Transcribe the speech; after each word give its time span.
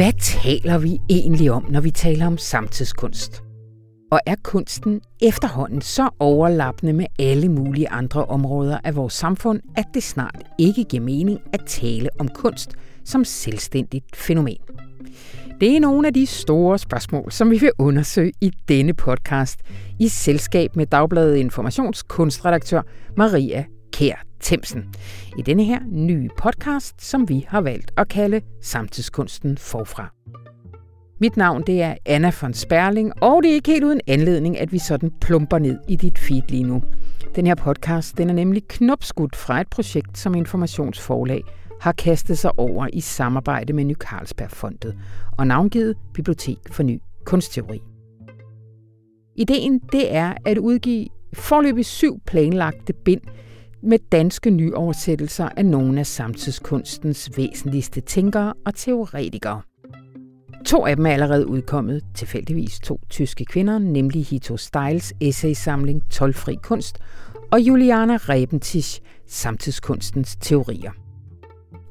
Hvad 0.00 0.12
taler 0.20 0.78
vi 0.78 0.98
egentlig 1.10 1.50
om, 1.50 1.66
når 1.70 1.80
vi 1.80 1.90
taler 1.90 2.26
om 2.26 2.38
samtidskunst? 2.38 3.42
Og 4.12 4.20
er 4.26 4.34
kunsten 4.42 5.00
efterhånden 5.22 5.80
så 5.80 6.08
overlappende 6.18 6.92
med 6.92 7.06
alle 7.18 7.48
mulige 7.48 7.88
andre 7.88 8.24
områder 8.24 8.78
af 8.84 8.96
vores 8.96 9.14
samfund, 9.14 9.60
at 9.76 9.84
det 9.94 10.02
snart 10.02 10.42
ikke 10.58 10.84
giver 10.84 11.02
mening 11.02 11.38
at 11.52 11.60
tale 11.66 12.08
om 12.18 12.28
kunst 12.28 12.70
som 13.04 13.24
selvstændigt 13.24 14.16
fænomen? 14.16 14.58
Det 15.60 15.76
er 15.76 15.80
nogle 15.80 16.06
af 16.06 16.14
de 16.14 16.26
store 16.26 16.78
spørgsmål, 16.78 17.32
som 17.32 17.50
vi 17.50 17.58
vil 17.58 17.72
undersøge 17.78 18.32
i 18.40 18.50
denne 18.68 18.94
podcast 18.94 19.60
i 19.98 20.08
selskab 20.08 20.76
med 20.76 20.86
Dagbladet 20.86 21.36
Informationskunstredaktør 21.36 22.82
Maria 23.16 23.64
Kær 23.92 24.29
Temsen. 24.40 24.84
I 25.38 25.42
denne 25.42 25.64
her 25.64 25.80
nye 25.88 26.28
podcast, 26.38 27.02
som 27.02 27.28
vi 27.28 27.46
har 27.48 27.60
valgt 27.60 27.92
at 27.96 28.08
kalde 28.08 28.40
Samtidskunsten 28.62 29.58
forfra. 29.58 30.12
Mit 31.20 31.36
navn 31.36 31.62
det 31.66 31.82
er 31.82 31.94
Anna 32.06 32.32
von 32.40 32.54
Sperling, 32.54 33.22
og 33.22 33.42
det 33.42 33.50
er 33.50 33.54
ikke 33.54 33.70
helt 33.70 33.84
uden 33.84 34.00
anledning, 34.06 34.58
at 34.58 34.72
vi 34.72 34.78
sådan 34.78 35.10
plumper 35.20 35.58
ned 35.58 35.78
i 35.88 35.96
dit 35.96 36.18
feed 36.18 36.42
lige 36.48 36.64
nu. 36.64 36.82
Den 37.36 37.46
her 37.46 37.54
podcast 37.54 38.18
den 38.18 38.30
er 38.30 38.34
nemlig 38.34 38.68
knopskudt 38.68 39.36
fra 39.36 39.60
et 39.60 39.68
projekt, 39.68 40.18
som 40.18 40.34
Informationsforlag 40.34 41.42
har 41.80 41.92
kastet 41.92 42.38
sig 42.38 42.58
over 42.58 42.88
i 42.92 43.00
samarbejde 43.00 43.72
med 43.72 43.84
Ny 43.84 43.94
Carlsbergfondet 43.94 44.98
og 45.38 45.46
navngivet 45.46 45.96
Bibliotek 46.14 46.58
for 46.70 46.82
Ny 46.82 47.00
Kunstteori. 47.24 47.80
Ideen 49.36 49.78
det 49.92 50.14
er 50.14 50.34
at 50.46 50.58
udgive 50.58 51.06
forløbig 51.32 51.86
syv 51.86 52.20
planlagte 52.26 52.92
bind 52.92 53.20
med 53.82 53.98
danske 54.12 54.50
nyoversættelser 54.50 55.48
af 55.56 55.66
nogle 55.66 56.00
af 56.00 56.06
samtidskunstens 56.06 57.30
væsentligste 57.36 58.00
tænkere 58.00 58.54
og 58.66 58.74
teoretikere. 58.74 59.60
To 60.66 60.86
af 60.86 60.96
dem 60.96 61.06
er 61.06 61.10
allerede 61.10 61.46
udkommet, 61.46 62.02
tilfældigvis 62.14 62.80
to 62.80 63.00
tyske 63.10 63.44
kvinder, 63.44 63.78
nemlig 63.78 64.26
Hito 64.26 64.56
Steils 64.56 65.12
essaysamling 65.20 66.10
Tolfri 66.10 66.56
kunst 66.62 66.98
og 67.52 67.60
Juliana 67.60 68.16
Rebentisch 68.16 69.00
Samtidskunstens 69.26 70.36
teorier. 70.36 70.90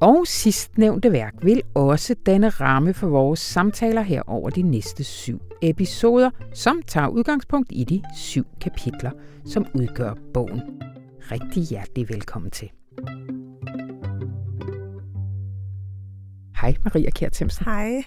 Og 0.00 0.26
sidstnævnte 0.26 1.12
værk 1.12 1.34
vil 1.42 1.62
også 1.74 2.14
danne 2.26 2.48
ramme 2.48 2.94
for 2.94 3.08
vores 3.08 3.40
samtaler 3.40 4.02
her 4.02 4.22
over 4.26 4.50
de 4.50 4.62
næste 4.62 5.04
syv 5.04 5.40
episoder, 5.62 6.30
som 6.54 6.82
tager 6.86 7.08
udgangspunkt 7.08 7.68
i 7.72 7.84
de 7.84 8.02
syv 8.16 8.44
kapitler, 8.60 9.10
som 9.44 9.66
udgør 9.74 10.14
bogen. 10.34 10.89
Rigtig 11.30 11.62
hjertelig 11.62 12.08
velkommen 12.08 12.50
til. 12.50 12.70
Hej 16.60 16.74
Maria 16.84 17.10
Kjær 17.10 17.28
Themsen. 17.28 17.64
Hej. 17.64 18.02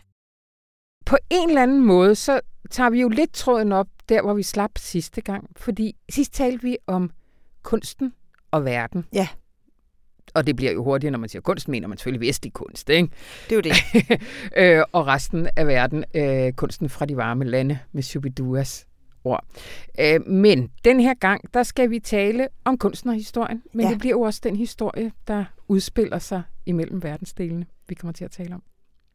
På 1.06 1.18
en 1.30 1.50
eller 1.50 1.64
anden 1.64 1.86
måde, 1.86 2.16
så 2.16 2.42
tager 2.70 2.90
vi 2.90 3.02
jo 3.02 3.10
lidt 3.10 3.34
tråden 3.34 3.72
op 3.72 3.88
der, 4.10 4.22
hvor 4.22 4.34
vi 4.34 4.44
slap 4.44 4.72
sidste 4.78 5.22
gang. 5.22 5.50
Fordi 5.56 5.96
sidst 6.10 6.34
talte 6.34 6.62
vi 6.62 6.78
om 6.88 7.12
kunsten 7.62 8.14
og 8.52 8.66
verden. 8.66 9.06
Ja. 9.14 9.28
Og 10.34 10.48
det 10.48 10.56
bliver 10.56 10.72
jo 10.72 10.84
hurtigt, 10.84 11.12
når 11.12 11.20
man 11.20 11.30
siger 11.30 11.42
kunst, 11.42 11.68
mener 11.68 11.88
man 11.88 11.98
selvfølgelig 11.98 12.28
vestlig 12.28 12.54
kunst, 12.54 12.90
ikke? 12.90 13.10
Det 13.50 13.52
er 13.52 13.56
jo 13.56 13.62
det. 13.62 13.76
øh, 14.62 14.84
og 14.92 15.08
resten 15.08 15.50
af 15.56 15.68
verden, 15.68 16.06
øh, 16.16 16.54
kunsten 16.54 16.90
fra 16.90 17.06
de 17.06 17.18
varme 17.18 17.46
lande 17.46 17.80
med 17.92 18.04
Shubiduas 18.04 18.88
ord. 19.24 19.46
Øh, 20.00 20.28
men 20.28 20.72
den 20.86 21.00
her 21.00 21.14
gang, 21.14 21.54
der 21.54 21.64
skal 21.64 21.90
vi 21.90 22.00
tale 22.00 22.48
om 22.66 22.78
kunsten 22.78 23.10
og 23.10 23.16
historien. 23.16 23.64
Men 23.74 23.86
ja. 23.86 23.92
det 23.92 24.00
bliver 24.00 24.12
jo 24.12 24.22
også 24.22 24.40
den 24.44 24.56
historie, 24.56 25.12
der 25.28 25.46
udspiller 25.68 26.20
sig 26.20 26.44
imellem 26.66 27.04
verdensdelene, 27.04 27.66
vi 27.88 27.96
kommer 27.96 28.14
til 28.14 28.26
at 28.26 28.32
tale 28.32 28.56
om. 28.56 28.64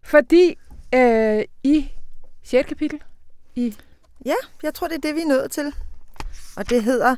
Fordi 0.02 0.58
øh, 0.94 1.44
i 1.62 1.92
6. 2.42 2.68
kapitel 2.68 3.00
i... 3.54 3.74
Ja, 4.26 4.34
jeg 4.62 4.74
tror, 4.74 4.88
det 4.88 4.97
er 4.97 5.00
det, 5.00 5.14
vi 5.14 5.20
er 5.20 5.26
nået 5.26 5.50
til. 5.50 5.72
Og 6.56 6.70
det 6.70 6.82
hedder 6.82 7.16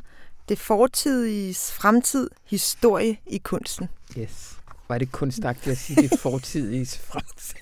Det 0.49 0.59
fortidige 0.59 1.55
fremtid, 1.55 2.29
historie 2.45 3.17
i 3.25 3.37
kunsten. 3.37 3.89
Yes. 4.17 4.60
Var 4.91 4.97
det 4.97 5.11
kunstagtigt 5.11 5.71
at 5.71 5.77
sige 5.77 6.01
det 6.01 6.19
fortidige 6.19 6.85
fremtid? 6.85 7.59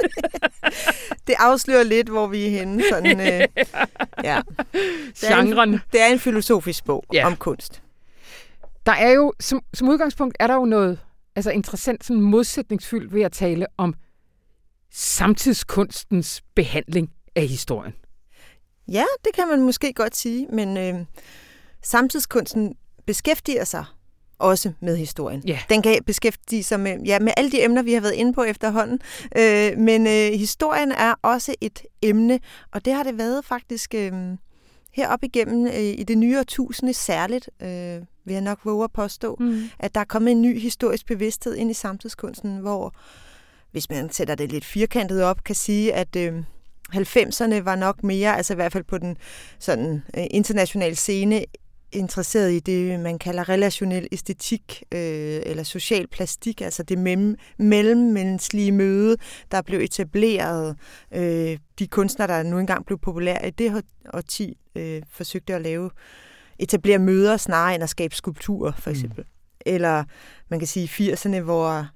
det 1.27 1.35
afslører 1.39 1.83
lidt, 1.83 2.09
hvor 2.09 2.27
vi 2.27 2.45
er 2.45 2.49
henne. 2.49 2.83
Sådan, 2.89 3.19
øh, 3.19 3.47
ja. 4.29 4.41
Genren. 5.15 5.73
Det 5.73 5.81
det 5.91 6.01
er 6.01 6.07
en 6.07 6.19
filosofisk 6.19 6.85
bog 6.85 7.05
ja. 7.13 7.25
om 7.25 7.35
kunst. 7.35 7.81
Der 8.85 8.91
er 8.91 9.09
jo, 9.09 9.33
som, 9.39 9.61
som 9.73 9.89
udgangspunkt, 9.89 10.37
er 10.39 10.47
der 10.47 10.53
jo 10.53 10.65
noget 10.65 10.99
altså 11.35 11.51
interessant, 11.51 12.03
sådan 12.05 12.21
modsætningsfyldt 12.21 13.13
ved 13.13 13.21
at 13.21 13.31
tale 13.31 13.65
om 13.77 13.93
samtidskunstens 14.91 16.43
behandling 16.55 17.11
af 17.35 17.47
historien. 17.47 17.93
Ja, 18.87 19.05
det 19.25 19.33
kan 19.33 19.47
man 19.47 19.61
måske 19.61 19.93
godt 19.93 20.15
sige, 20.15 20.47
men 20.47 20.77
øh, 20.77 21.05
samtidskunsten 21.83 22.75
beskæftiger 23.05 23.63
sig 23.63 23.85
også 24.39 24.71
med 24.79 24.97
historien. 24.97 25.43
Yeah. 25.49 25.59
Den 25.69 25.81
kan 25.81 26.03
beskæftige 26.05 26.63
sig 26.63 26.79
med, 26.79 26.97
ja, 27.05 27.19
med 27.19 27.31
alle 27.37 27.51
de 27.51 27.63
emner, 27.63 27.81
vi 27.81 27.93
har 27.93 28.01
været 28.01 28.13
inde 28.13 28.33
på 28.33 28.43
efterhånden. 28.43 28.99
Øh, 29.37 29.77
men 29.77 30.07
øh, 30.07 30.39
historien 30.39 30.91
er 30.91 31.13
også 31.21 31.55
et 31.61 31.81
emne, 32.01 32.39
og 32.71 32.85
det 32.85 32.93
har 32.93 33.03
det 33.03 33.17
været 33.17 33.45
faktisk 33.45 33.95
øh, 33.95 34.13
heroppe 34.93 35.25
igennem 35.25 35.65
øh, 35.65 35.73
i 35.79 36.03
det 36.03 36.17
nye 36.17 36.39
årtusinde 36.39 36.93
særligt, 36.93 37.49
øh, 37.61 38.01
vil 38.25 38.33
jeg 38.33 38.41
nok 38.41 38.59
våge 38.63 38.83
at 38.83 38.91
påstå, 38.91 39.35
mm. 39.39 39.69
at 39.79 39.95
der 39.95 40.01
er 40.01 40.05
kommet 40.05 40.31
en 40.31 40.41
ny 40.41 40.59
historisk 40.59 41.05
bevidsthed 41.05 41.55
ind 41.55 41.71
i 41.71 41.73
samtidskunsten, 41.73 42.57
hvor, 42.57 42.93
hvis 43.71 43.89
man 43.89 44.11
sætter 44.11 44.35
det 44.35 44.51
lidt 44.51 44.65
firkantet 44.65 45.23
op, 45.23 45.43
kan 45.43 45.55
sige, 45.55 45.93
at... 45.93 46.15
Øh, 46.15 46.33
90'erne 46.93 47.55
var 47.61 47.75
nok 47.75 48.03
mere, 48.03 48.37
altså 48.37 48.53
i 48.53 48.55
hvert 48.55 48.71
fald 48.71 48.83
på 48.83 48.97
den 48.97 49.17
sådan 49.59 50.03
øh, 50.17 50.23
internationale 50.31 50.95
scene, 50.95 51.43
interesseret 51.91 52.51
i 52.51 52.59
det, 52.59 52.99
man 52.99 53.19
kalder 53.19 53.49
relationel 53.49 54.07
æstetik 54.11 54.83
øh, 54.91 55.41
eller 55.45 55.63
social 55.63 56.07
plastik, 56.07 56.61
altså 56.61 56.83
det 56.83 56.97
mem- 56.97 57.35
mellemmenneskelige 57.57 58.71
møde, 58.71 59.17
der 59.51 59.61
blev 59.61 59.79
etableret. 59.79 60.77
Øh, 61.13 61.57
de 61.79 61.87
kunstnere, 61.87 62.27
der 62.27 62.43
nu 62.43 62.59
engang 62.59 62.85
blev 62.85 62.99
populære 62.99 63.47
i 63.47 63.51
det 63.51 63.83
årti, 64.13 64.57
øh, 64.75 65.01
forsøgte 65.09 65.55
at 65.55 65.61
lave 65.61 65.89
etablere 66.59 66.99
møder 66.99 67.37
snarere 67.37 67.75
end 67.75 67.83
at 67.83 67.89
skabe 67.89 68.15
skulpturer, 68.15 68.71
for 68.71 68.89
mm. 68.89 68.95
eksempel. 68.95 69.23
Mm. 69.23 69.29
Eller 69.65 70.03
man 70.49 70.59
kan 70.59 70.67
sige 70.67 71.13
80'erne, 71.13 71.39
hvor 71.39 71.87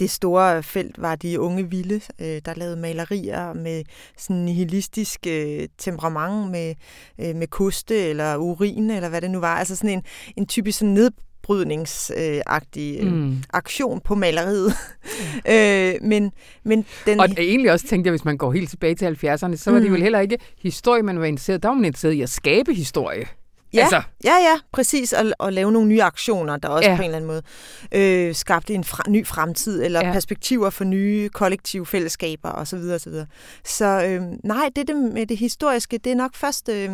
det 0.00 0.10
store 0.10 0.62
felt 0.62 1.02
var 1.02 1.16
de 1.16 1.40
unge 1.40 1.70
vilde, 1.70 2.00
øh, 2.20 2.40
der 2.44 2.54
lavede 2.56 2.76
malerier 2.76 3.52
med 3.52 3.84
sådan 4.18 4.36
nihilistisk 4.36 5.20
øh, 5.28 5.68
temperament 5.78 6.50
med, 6.50 6.74
øh, 7.20 7.36
med 7.36 7.46
koste 7.46 7.96
eller 7.96 8.36
urin 8.36 8.90
eller 8.90 9.08
hvad 9.08 9.20
det 9.20 9.30
nu 9.30 9.40
var. 9.40 9.56
Altså 9.56 9.76
sådan 9.76 9.90
en, 9.90 10.02
en 10.36 10.46
typisk 10.46 10.78
sådan 10.78 10.94
nedbrydningsagtig 10.94 12.98
øh, 13.00 13.12
mm. 13.12 13.42
aktion 13.52 14.00
på 14.00 14.14
maleriet. 14.14 14.72
Mm. 15.02 15.40
øh, 15.52 15.94
men, 16.02 16.32
men 16.64 16.86
den... 17.06 17.20
Og 17.20 17.28
egentlig 17.38 17.72
også 17.72 17.86
tænkte 17.86 18.08
jeg, 18.08 18.12
hvis 18.12 18.24
man 18.24 18.36
går 18.36 18.52
helt 18.52 18.70
tilbage 18.70 18.94
til 18.94 19.06
70'erne, 19.06 19.56
så 19.56 19.70
var 19.70 19.78
mm. 19.78 19.84
det 19.84 19.92
vel 19.92 20.02
heller 20.02 20.20
ikke 20.20 20.38
historie, 20.62 21.02
man 21.02 21.20
var 21.20 21.26
interesseret. 21.26 21.62
Der 21.62 21.68
var 21.68 21.74
man 21.74 21.84
interesseret 21.84 22.12
i 22.12 22.22
at 22.22 22.30
skabe 22.30 22.74
historie. 22.74 23.26
Ja, 23.74 23.80
altså. 23.80 24.02
ja, 24.24 24.34
ja, 24.34 24.58
præcis. 24.72 25.12
Og, 25.12 25.24
og 25.38 25.52
lave 25.52 25.72
nogle 25.72 25.88
nye 25.88 26.02
aktioner, 26.02 26.56
der 26.56 26.68
også 26.68 26.90
ja. 26.90 26.96
på 26.96 27.02
en 27.02 27.14
eller 27.14 27.16
anden 27.16 27.28
måde 27.28 27.42
øh, 27.92 28.34
skabte 28.34 28.74
en 28.74 28.84
fra, 28.84 29.02
ny 29.08 29.26
fremtid, 29.26 29.82
eller 29.82 30.06
ja. 30.06 30.12
perspektiver 30.12 30.70
for 30.70 30.84
nye 30.84 31.28
kollektive 31.28 31.86
fællesskaber 31.86 32.50
osv. 32.50 32.80
Så, 32.80 32.98
så, 32.98 33.10
videre. 33.10 33.26
så 33.64 34.04
øh, 34.04 34.22
nej, 34.44 34.70
det, 34.76 34.88
det 34.88 34.96
med 34.96 35.26
det 35.26 35.36
historiske, 35.36 35.98
det 35.98 36.12
er 36.12 36.16
nok 36.16 36.34
først 36.34 36.68
øh, 36.68 36.90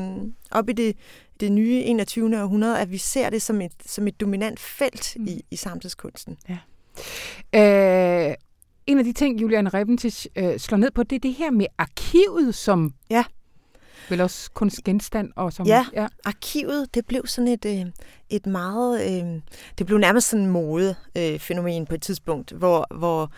op 0.50 0.68
i 0.68 0.72
det, 0.72 0.96
det 1.40 1.52
nye 1.52 1.82
21. 1.82 2.42
århundrede, 2.42 2.78
at 2.78 2.90
vi 2.90 2.98
ser 2.98 3.30
det 3.30 3.42
som 3.42 3.60
et, 3.60 3.72
som 3.86 4.08
et 4.08 4.20
dominant 4.20 4.60
felt 4.60 5.16
mm. 5.16 5.26
i, 5.26 5.44
i 5.50 5.56
samtidskunsten. 5.56 6.36
Ja. 6.48 6.58
Øh, 7.54 8.34
en 8.86 8.98
af 8.98 9.04
de 9.04 9.12
ting, 9.12 9.40
Julian 9.40 9.74
Rebentisch 9.74 10.26
øh, 10.36 10.58
slår 10.58 10.78
ned 10.78 10.90
på, 10.90 11.02
det 11.02 11.16
er 11.16 11.20
det 11.20 11.34
her 11.34 11.50
med 11.50 11.66
arkivet 11.78 12.54
som 12.54 12.94
ja 13.10 13.24
Vel 14.10 14.20
også 14.20 14.50
kunstgenstand? 14.50 15.32
Og 15.36 15.52
som, 15.52 15.66
ja, 15.66 15.86
ja, 15.92 16.06
arkivet, 16.24 16.94
det 16.94 17.06
blev 17.06 17.26
sådan 17.26 17.48
et, 17.48 17.64
øh, 17.64 17.86
et 18.30 18.46
meget... 18.46 19.00
Øh, 19.02 19.40
det 19.78 19.86
blev 19.86 19.98
nærmest 19.98 20.28
sådan 20.28 20.44
en 20.44 20.50
modefænomen 20.50 21.82
øh, 21.82 21.88
på 21.88 21.94
et 21.94 22.02
tidspunkt, 22.02 22.52
hvor, 22.52 22.86
hvor 22.98 23.30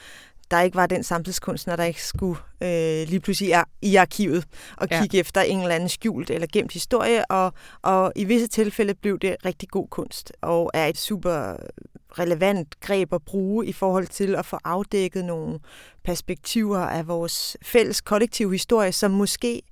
der 0.51 0.61
ikke 0.61 0.77
var 0.77 0.87
den 0.87 1.03
samtidskunstner, 1.03 1.77
der 1.77 1.85
ikke 1.85 2.05
skulle 2.05 2.41
øh, 2.63 3.09
lige 3.09 3.21
pludselig 3.21 3.53
er 3.53 3.65
i 3.83 3.97
arkivet 3.97 4.45
og 4.77 4.89
kigge 4.89 5.17
ja. 5.17 5.21
efter 5.21 5.41
en 5.41 5.61
eller 5.61 5.75
anden 5.75 5.89
skjult 5.89 6.31
eller 6.31 6.47
gemt 6.53 6.73
historie, 6.73 7.31
og, 7.31 7.53
og 7.83 8.13
i 8.17 8.25
visse 8.25 8.47
tilfælde 8.47 8.95
blev 8.95 9.19
det 9.19 9.37
rigtig 9.45 9.69
god 9.69 9.89
kunst, 9.89 10.33
og 10.41 10.71
er 10.75 10.87
et 10.87 10.99
super 10.99 11.57
relevant 12.19 12.81
greb 12.81 13.13
at 13.13 13.23
bruge 13.23 13.67
i 13.67 13.73
forhold 13.73 14.07
til 14.07 14.35
at 14.35 14.47
få 14.47 14.59
afdækket 14.65 15.25
nogle 15.25 15.59
perspektiver 16.05 16.79
af 16.79 17.09
vores 17.09 17.57
fælles 17.63 18.01
kollektive 18.01 18.53
historie, 18.53 18.93
som 18.93 19.11
måske 19.11 19.63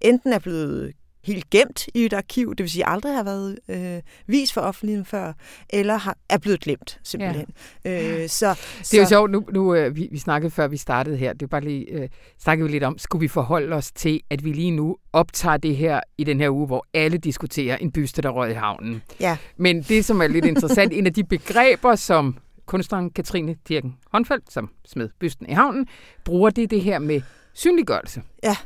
enten 0.00 0.32
er 0.32 0.38
blevet 0.38 0.92
helt 1.24 1.50
gemt 1.50 1.86
i 1.94 2.04
et 2.04 2.12
arkiv, 2.12 2.50
det 2.50 2.64
vil 2.64 2.70
sige 2.70 2.88
aldrig 2.88 3.16
har 3.16 3.22
været 3.22 3.58
øh, 3.68 4.02
vist 4.26 4.52
for 4.52 4.60
offentligheden 4.60 5.04
før, 5.04 5.32
eller 5.70 5.96
har, 5.96 6.16
er 6.28 6.38
blevet 6.38 6.60
glemt 6.60 7.00
simpelthen. 7.02 7.46
Ja. 7.84 8.22
Øh, 8.22 8.28
så, 8.28 8.60
det 8.78 8.94
er 8.94 9.02
jo 9.02 9.08
sjovt, 9.08 9.30
nu, 9.30 9.44
nu 9.52 9.74
øh, 9.74 9.96
vi, 9.96 10.08
vi 10.10 10.18
snakkede 10.18 10.50
før 10.50 10.68
vi 10.68 10.76
startede 10.76 11.16
her, 11.16 11.32
det 11.32 11.42
er 11.42 11.46
bare 11.46 11.60
lige, 11.60 11.90
øh, 11.90 12.08
snakkede 12.38 12.66
vi 12.66 12.72
lidt 12.72 12.84
om, 12.84 12.98
skulle 12.98 13.20
vi 13.20 13.28
forholde 13.28 13.76
os 13.76 13.92
til, 13.92 14.20
at 14.30 14.44
vi 14.44 14.52
lige 14.52 14.70
nu 14.70 14.96
optager 15.12 15.56
det 15.56 15.76
her 15.76 16.00
i 16.18 16.24
den 16.24 16.40
her 16.40 16.50
uge, 16.50 16.66
hvor 16.66 16.86
alle 16.94 17.18
diskuterer 17.18 17.76
en 17.76 17.92
byste, 17.92 18.22
der 18.22 18.30
røg 18.30 18.50
i 18.50 18.54
havnen. 18.54 19.02
Ja. 19.20 19.36
Men 19.56 19.82
det, 19.82 20.04
som 20.04 20.20
er 20.20 20.26
lidt 20.26 20.44
interessant, 20.44 20.92
en 20.92 21.06
af 21.06 21.12
de 21.12 21.24
begreber, 21.24 21.94
som 21.94 22.38
kunstneren 22.66 23.10
Katrine 23.10 23.56
Dirken 23.68 23.96
Håndfeldt, 24.12 24.52
som 24.52 24.70
smed 24.86 25.08
bysten 25.20 25.46
i 25.48 25.52
havnen, 25.52 25.86
bruger 26.24 26.50
det 26.50 26.70
det 26.70 26.80
her 26.80 26.98
med 26.98 27.20
synliggørelse. 27.54 28.22
Ja, 28.42 28.56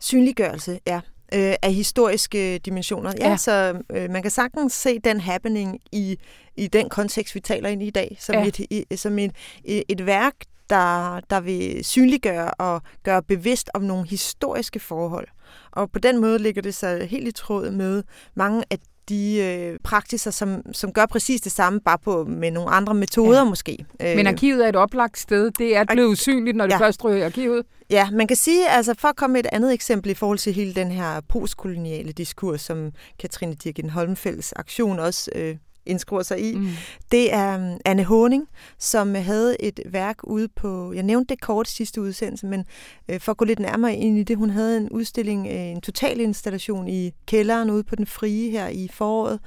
synliggørelse, 0.00 0.78
ja 0.86 1.00
øh, 1.34 1.54
af 1.62 1.72
historiske 1.72 2.58
dimensioner. 2.58 3.12
Ja, 3.20 3.30
ja. 3.30 3.36
så 3.36 3.82
øh, 3.92 4.10
man 4.10 4.22
kan 4.22 4.30
sagtens 4.30 4.72
se 4.72 4.98
den 4.98 5.20
happening 5.20 5.80
i, 5.92 6.16
i 6.56 6.66
den 6.66 6.88
kontekst, 6.88 7.34
vi 7.34 7.40
taler 7.40 7.68
ind 7.68 7.82
i 7.82 7.86
i 7.86 7.90
dag, 7.90 8.16
som, 8.20 8.34
ja. 8.34 8.46
et, 8.46 8.58
i, 8.58 8.86
som 8.96 9.18
et, 9.18 9.32
et 9.64 10.06
værk, 10.06 10.34
der, 10.70 11.20
der 11.30 11.40
vil 11.40 11.84
synliggøre 11.84 12.50
og 12.50 12.82
gøre 13.02 13.22
bevidst 13.22 13.70
om 13.74 13.82
nogle 13.82 14.08
historiske 14.08 14.80
forhold. 14.80 15.28
Og 15.70 15.90
på 15.90 15.98
den 15.98 16.20
måde 16.20 16.38
ligger 16.38 16.62
det 16.62 16.74
sig 16.74 17.08
helt 17.08 17.28
i 17.28 17.32
tråd 17.32 17.70
med 17.70 18.02
mange 18.34 18.64
af 18.70 18.78
de 19.08 19.36
øh, 19.36 19.78
praksiser, 19.84 20.30
som, 20.30 20.62
som 20.72 20.92
gør 20.92 21.06
præcis 21.06 21.40
det 21.40 21.52
samme, 21.52 21.80
bare 21.80 21.98
på 21.98 22.24
med 22.24 22.50
nogle 22.50 22.70
andre 22.70 22.94
metoder 22.94 23.38
ja. 23.38 23.44
måske. 23.44 23.84
Men 24.00 24.18
øh, 24.18 24.32
arkivet 24.32 24.64
er 24.64 24.68
et 24.68 24.76
oplagt 24.76 25.18
sted. 25.18 25.50
Det 25.50 25.76
er 25.76 25.84
blevet 25.84 26.08
usynligt, 26.08 26.56
når 26.56 26.66
det 26.66 26.72
ja. 26.72 26.78
først 26.78 27.04
ryger 27.04 27.16
i 27.16 27.22
arkivet. 27.22 27.64
Ja, 27.90 28.10
man 28.10 28.26
kan 28.26 28.36
sige, 28.36 28.68
altså 28.68 28.94
for 28.98 29.08
at 29.08 29.16
komme 29.16 29.32
med 29.32 29.40
et 29.44 29.50
andet 29.52 29.72
eksempel 29.72 30.10
i 30.10 30.14
forhold 30.14 30.38
til 30.38 30.52
hele 30.52 30.74
den 30.74 30.90
her 30.90 31.20
postkoloniale 31.28 32.12
diskurs, 32.12 32.60
som 32.60 32.92
Katrine 33.18 33.54
Dirken 33.54 33.90
Holmfelds 33.90 34.52
aktion 34.52 34.98
også 34.98 35.30
øh, 35.34 35.56
indskriver 35.86 36.22
sig 36.22 36.40
i. 36.40 36.54
Mm. 36.54 36.68
Det 37.12 37.34
er 37.34 37.56
um, 37.56 37.80
Anne 37.84 38.04
Honing, 38.04 38.48
som 38.78 39.14
havde 39.14 39.62
et 39.62 39.80
værk 39.86 40.16
ude 40.24 40.48
på, 40.48 40.92
jeg 40.92 41.02
nævnte 41.02 41.34
det 41.34 41.42
kort 41.42 41.68
sidste 41.68 42.00
udsendelse, 42.00 42.46
men 42.46 42.64
øh, 43.08 43.20
for 43.20 43.32
at 43.32 43.38
gå 43.38 43.44
lidt 43.44 43.58
nærmere 43.58 43.94
ind 43.94 44.18
i 44.18 44.22
det, 44.22 44.36
hun 44.36 44.50
havde 44.50 44.76
en 44.76 44.88
udstilling, 44.90 45.46
øh, 45.46 45.54
en 45.54 45.80
total 45.80 46.20
installation 46.20 46.88
i 46.88 47.12
kælderen 47.26 47.70
ude 47.70 47.84
på 47.84 47.96
den 47.96 48.06
frie 48.06 48.50
her 48.50 48.68
i 48.68 48.88
foråret, 48.92 49.40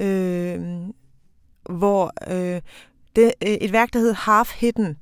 øh, 0.00 0.60
hvor 1.68 2.12
øh, 2.30 2.60
det, 3.16 3.32
øh, 3.46 3.52
et 3.52 3.72
værk, 3.72 3.92
der 3.92 3.98
hedder 3.98 4.14
Half 4.14 4.60
Hidden, 4.60 4.96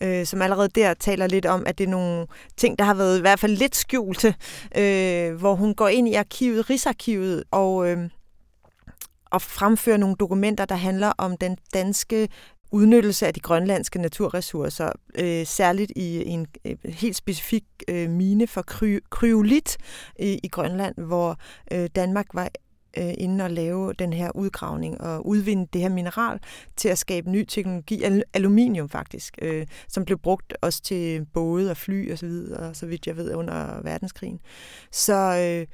øh, 0.00 0.26
som 0.26 0.42
allerede 0.42 0.68
der 0.68 0.94
taler 0.94 1.26
lidt 1.26 1.46
om, 1.46 1.62
at 1.66 1.78
det 1.78 1.84
er 1.84 1.90
nogle 1.90 2.26
ting, 2.56 2.78
der 2.78 2.84
har 2.84 2.94
været 2.94 3.18
i 3.18 3.20
hvert 3.20 3.38
fald 3.38 3.56
lidt 3.56 3.76
skjulte, 3.76 4.34
øh, 4.78 5.34
hvor 5.34 5.54
hun 5.54 5.74
går 5.74 5.88
ind 5.88 6.08
i 6.08 6.14
arkivet, 6.14 6.70
Rigsarkivet, 6.70 7.44
og 7.50 7.88
øh, 7.88 8.08
at 9.34 9.42
fremføre 9.42 9.98
nogle 9.98 10.16
dokumenter, 10.20 10.64
der 10.64 10.74
handler 10.74 11.12
om 11.18 11.36
den 11.36 11.56
danske 11.74 12.28
udnyttelse 12.72 13.26
af 13.26 13.34
de 13.34 13.40
grønlandske 13.40 13.98
naturressourcer, 13.98 14.92
øh, 15.18 15.46
særligt 15.46 15.92
i 15.96 16.24
en 16.26 16.46
øh, 16.64 16.76
helt 16.84 17.16
specifik 17.16 17.64
øh, 17.88 18.10
mine 18.10 18.46
for 18.46 18.62
kry, 18.62 18.98
kryolit 19.10 19.76
i, 20.18 20.40
i 20.42 20.48
Grønland, 20.48 20.94
hvor 20.96 21.36
øh, 21.72 21.88
Danmark 21.96 22.26
var 22.34 22.48
øh, 22.98 23.14
inde 23.18 23.44
og 23.44 23.50
lave 23.50 23.92
den 23.92 24.12
her 24.12 24.30
udgravning 24.36 25.00
og 25.00 25.26
udvinde 25.26 25.68
det 25.72 25.80
her 25.80 25.88
mineral 25.88 26.38
til 26.76 26.88
at 26.88 26.98
skabe 26.98 27.30
ny 27.30 27.44
teknologi, 27.44 28.02
al- 28.02 28.24
aluminium 28.34 28.88
faktisk, 28.88 29.38
øh, 29.42 29.66
som 29.88 30.04
blev 30.04 30.18
brugt 30.18 30.54
også 30.60 30.82
til 30.82 31.26
både 31.34 31.70
og 31.70 31.76
fly 31.76 32.12
og 32.12 32.18
så 32.18 32.26
videre, 32.26 32.74
så 32.74 32.86
vidt 32.86 33.06
jeg 33.06 33.16
ved, 33.16 33.34
under 33.34 33.82
verdenskrigen. 33.82 34.40
Så 34.90 35.14
øh, 35.14 35.66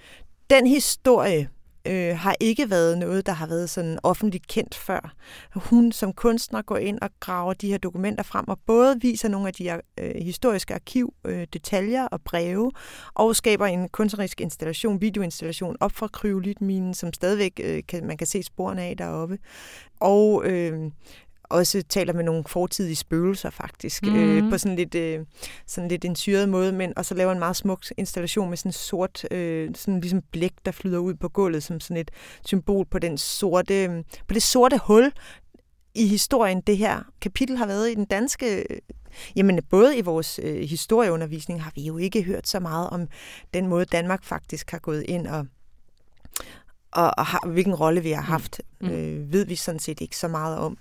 den 0.51 0.67
historie 0.67 1.49
øh, 1.89 2.17
har 2.19 2.35
ikke 2.41 2.71
været 2.71 2.99
noget, 2.99 3.27
der 3.27 3.33
har 3.33 3.47
været 3.47 3.71
sådan 3.71 3.99
offentligt 4.03 4.47
kendt 4.47 4.75
før. 4.75 5.15
Hun 5.55 5.93
som 5.93 6.13
kunstner 6.13 6.63
går 6.63 6.77
ind 6.77 6.99
og 7.03 7.11
graver 7.21 7.53
de 7.53 7.69
her 7.69 7.79
dokumenter 7.79 8.23
frem, 8.23 8.49
og 8.49 8.59
både 8.67 9.01
viser 9.01 9.29
nogle 9.29 9.49
af 9.49 9.55
de 9.55 9.81
øh, 9.99 10.15
historiske 10.23 10.75
arkivdetaljer 10.75 11.41
øh, 11.41 11.47
detaljer 11.53 12.07
og 12.07 12.21
breve, 12.23 12.73
og 13.15 13.37
skaber 13.37 13.67
en 13.67 13.89
kunstnerisk 13.89 14.41
installation, 14.41 15.01
videoinstallation 15.01 15.77
op 15.81 15.93
fra 15.93 16.09
kryolitminen, 16.09 16.95
som 16.95 17.13
stadigvæk 17.13 17.61
øh, 17.65 17.83
kan, 17.89 18.07
man 18.07 18.17
kan 18.17 18.27
se 18.27 18.43
sporene 18.43 18.83
af 18.83 18.97
deroppe. 18.97 19.39
Og 20.01 20.45
øh, 20.45 20.91
også 21.49 21.83
taler 21.89 22.13
med 22.13 22.25
nogle 22.25 22.45
fortidige 22.47 22.97
spøgelser 22.97 23.51
faktisk, 23.51 24.03
mm. 24.03 24.17
øh, 24.17 24.43
mhm. 24.43 24.51
på 24.51 24.59
sådan 24.59 24.77
lidt, 24.77 24.95
øh, 24.95 25.21
sådan 25.67 25.89
lidt 25.89 26.05
en 26.05 26.17
syret 26.17 26.49
måde, 26.49 26.73
men 26.73 26.93
og 26.97 27.05
så 27.05 27.15
laver 27.15 27.33
en 27.33 27.39
meget 27.39 27.57
smuk 27.57 27.85
installation 27.97 28.49
med 28.49 28.57
sådan 28.57 28.73
sort, 28.73 29.25
øh, 29.31 29.71
sådan 29.75 30.01
ligesom 30.01 30.23
blæk, 30.33 30.53
der 30.65 30.73
flyder 30.73 30.99
ud 30.99 31.15
på 31.15 31.29
gulvet, 31.29 31.63
som 31.63 31.81
sådan 31.81 31.97
et 31.97 32.11
symbol 32.47 32.87
på 32.91 32.99
den 32.99 33.19
sorte, 33.19 34.05
på 34.29 34.35
det 34.35 34.43
sorte 34.43 34.81
hul, 34.85 35.13
i 35.95 36.07
historien, 36.07 36.61
det 36.61 36.77
her 36.77 37.03
kapitel 37.21 37.57
har 37.57 37.67
været 37.67 37.91
i 37.91 37.95
den 37.95 38.05
danske 38.05 38.65
Jamen, 39.37 39.63
både 39.71 39.99
i 39.99 40.01
vores 40.01 40.41
øh, 40.43 40.61
historieundervisning 40.61 41.63
har 41.63 41.73
vi 41.75 41.83
jo 41.83 41.99
ikke 41.99 42.23
hørt 42.23 42.49
så 42.49 42.61
meget 42.61 42.91
om 42.91 43.09
den 43.55 43.67
måde, 43.67 43.85
Danmark 43.85 44.25
faktisk 44.25 44.71
har 44.71 44.79
gået 44.79 45.05
ind 45.09 45.27
og, 45.27 45.47
og, 46.93 47.13
og 47.19 47.27
har, 47.27 47.49
hvilken 47.49 47.75
rolle 47.75 48.01
vi 48.01 48.11
har 48.11 48.21
mm. 48.21 48.27
haft, 48.27 48.61
mm. 48.81 48.91
øh, 48.91 49.33
ved 49.33 49.47
vi 49.47 49.55
sådan 49.55 49.79
set 49.79 50.01
ikke 50.01 50.17
så 50.17 50.29
meget 50.29 50.59
om, 50.59 50.77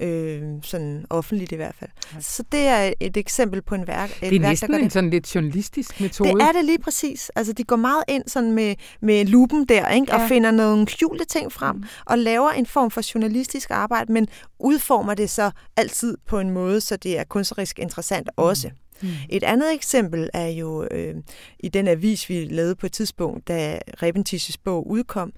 øh, 0.00 0.42
sådan 0.62 1.04
offentligt 1.10 1.52
i 1.52 1.56
hvert 1.56 1.74
fald. 1.74 1.90
Ja. 2.14 2.20
Så 2.20 2.44
det 2.52 2.60
er 2.60 2.92
et 3.00 3.16
eksempel 3.16 3.62
på 3.62 3.74
en 3.74 3.86
værk. 3.86 4.10
Et 4.10 4.20
det 4.20 4.36
er 4.36 4.40
værk, 4.40 4.50
næsten 4.50 4.70
der 4.70 4.78
en 4.78 4.84
det. 4.84 4.92
sådan 4.92 5.10
lidt 5.10 5.34
journalistisk 5.34 6.00
metode. 6.00 6.28
Det 6.28 6.42
er 6.42 6.52
det 6.52 6.64
lige 6.64 6.78
præcis. 6.78 7.30
Altså, 7.36 7.52
de 7.52 7.64
går 7.64 7.76
meget 7.76 8.04
ind 8.08 8.22
sådan 8.26 8.52
med, 8.52 8.74
med 9.00 9.24
lupen 9.24 9.64
der, 9.64 9.88
ikke? 9.88 10.06
Ja. 10.14 10.22
og 10.22 10.28
finder 10.28 10.50
nogle 10.50 10.88
skjulte 10.88 11.24
ting 11.24 11.52
frem, 11.52 11.76
mm. 11.76 11.84
og 12.06 12.18
laver 12.18 12.50
en 12.50 12.66
form 12.66 12.90
for 12.90 13.12
journalistisk 13.14 13.70
arbejde, 13.70 14.12
men 14.12 14.28
udformer 14.58 15.14
det 15.14 15.30
så 15.30 15.50
altid 15.76 16.16
på 16.26 16.38
en 16.38 16.50
måde, 16.50 16.80
så 16.80 16.96
det 16.96 17.18
er 17.18 17.24
kunstnerisk 17.24 17.78
interessant 17.78 18.26
mm. 18.38 18.44
også. 18.44 18.70
Mm. 19.02 19.08
Et 19.28 19.42
andet 19.42 19.74
eksempel 19.74 20.30
er 20.34 20.48
jo 20.48 20.86
øh, 20.90 21.14
i 21.58 21.68
den 21.68 21.88
avis, 21.88 22.28
vi 22.28 22.44
lavede 22.44 22.74
på 22.74 22.86
et 22.86 22.92
tidspunkt, 22.92 23.48
da 23.48 23.78
Rebentisches 24.02 24.58
bog 24.58 24.90
udkom, 24.90 25.32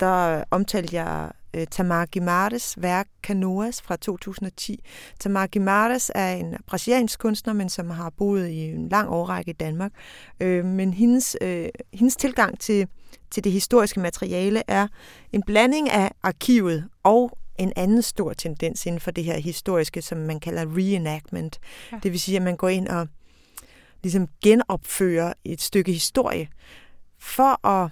der 0.00 0.44
omtalte 0.50 0.96
jeg 0.96 1.30
øh, 1.54 1.66
Tamar 1.66 2.06
Gimardes 2.06 2.74
værk 2.82 3.08
Canoas 3.22 3.82
fra 3.82 3.96
2010. 3.96 4.84
Tamar 5.20 5.46
Gimardes 5.46 6.10
er 6.14 6.34
en 6.34 6.54
brasiliansk 6.66 7.20
kunstner, 7.20 7.52
men 7.52 7.68
som 7.68 7.90
har 7.90 8.10
boet 8.10 8.48
i 8.48 8.60
en 8.60 8.88
lang 8.88 9.08
årrække 9.08 9.50
i 9.50 9.54
Danmark. 9.54 9.92
Øh, 10.40 10.64
men 10.64 10.94
hendes, 10.94 11.36
øh, 11.40 11.68
hendes 11.92 12.16
tilgang 12.16 12.60
til, 12.60 12.88
til 13.30 13.44
det 13.44 13.52
historiske 13.52 14.00
materiale 14.00 14.62
er 14.68 14.88
en 15.32 15.42
blanding 15.42 15.90
af 15.90 16.10
arkivet 16.22 16.84
og 17.02 17.38
en 17.58 17.72
anden 17.76 18.02
stor 18.02 18.32
tendens 18.32 18.86
inden 18.86 19.00
for 19.00 19.10
det 19.10 19.24
her 19.24 19.38
historiske, 19.38 20.02
som 20.02 20.18
man 20.18 20.40
kalder 20.40 20.76
reenactment. 20.76 21.58
Ja. 21.92 21.98
Det 22.02 22.12
vil 22.12 22.20
sige, 22.20 22.36
at 22.36 22.42
man 22.42 22.56
går 22.56 22.68
ind 22.68 22.88
og 22.88 23.08
ligesom 24.02 24.28
genopfører 24.42 25.32
et 25.44 25.62
stykke 25.62 25.92
historie 25.92 26.48
for 27.18 27.66
at 27.66 27.90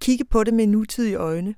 kigge 0.00 0.24
på 0.24 0.44
det 0.44 0.54
med 0.54 0.66
nutidige 0.66 1.16
øjne. 1.16 1.54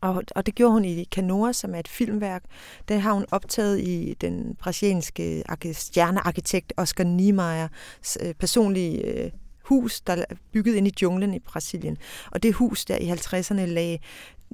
Og, 0.00 0.22
og 0.36 0.46
det 0.46 0.54
gjorde 0.54 0.72
hun 0.72 0.84
i 0.84 1.04
Canoa, 1.04 1.52
som 1.52 1.74
er 1.74 1.78
et 1.78 1.88
filmværk. 1.88 2.44
Den 2.88 3.00
har 3.00 3.12
hun 3.12 3.26
optaget 3.30 3.80
i 3.80 4.14
den 4.20 4.56
brasilianske 4.58 5.44
stjernearkitekt 5.72 6.72
Oscar 6.76 7.04
Niemeyers 7.04 8.16
øh, 8.20 8.34
personlige 8.34 9.04
øh, 9.04 9.30
hus, 9.64 10.00
der 10.00 10.12
er 10.12 10.24
bygget 10.52 10.74
ind 10.74 10.88
i 10.88 10.92
junglen 11.02 11.34
i 11.34 11.38
Brasilien. 11.38 11.96
Og 12.30 12.42
det 12.42 12.54
hus 12.54 12.84
der 12.84 12.96
i 12.96 13.10
50'erne 13.10 13.64
lagde 13.64 13.98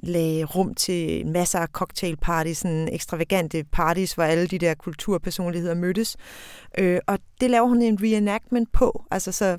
lagde 0.03 0.43
rum 0.43 0.73
til 0.73 1.27
masser 1.27 1.59
af 1.59 1.67
cocktailparties, 1.67 2.57
sådan 2.57 2.89
ekstravagante 2.91 3.63
parties, 3.71 4.13
hvor 4.13 4.23
alle 4.23 4.47
de 4.47 4.57
der 4.57 4.73
kulturpersonligheder 4.73 5.75
mødtes. 5.75 6.17
Øh, 6.77 6.99
og 7.07 7.19
det 7.41 7.49
laver 7.49 7.67
hun 7.67 7.81
en 7.81 7.99
reenactment 8.01 8.71
på. 8.71 9.05
Altså 9.11 9.31
så 9.31 9.57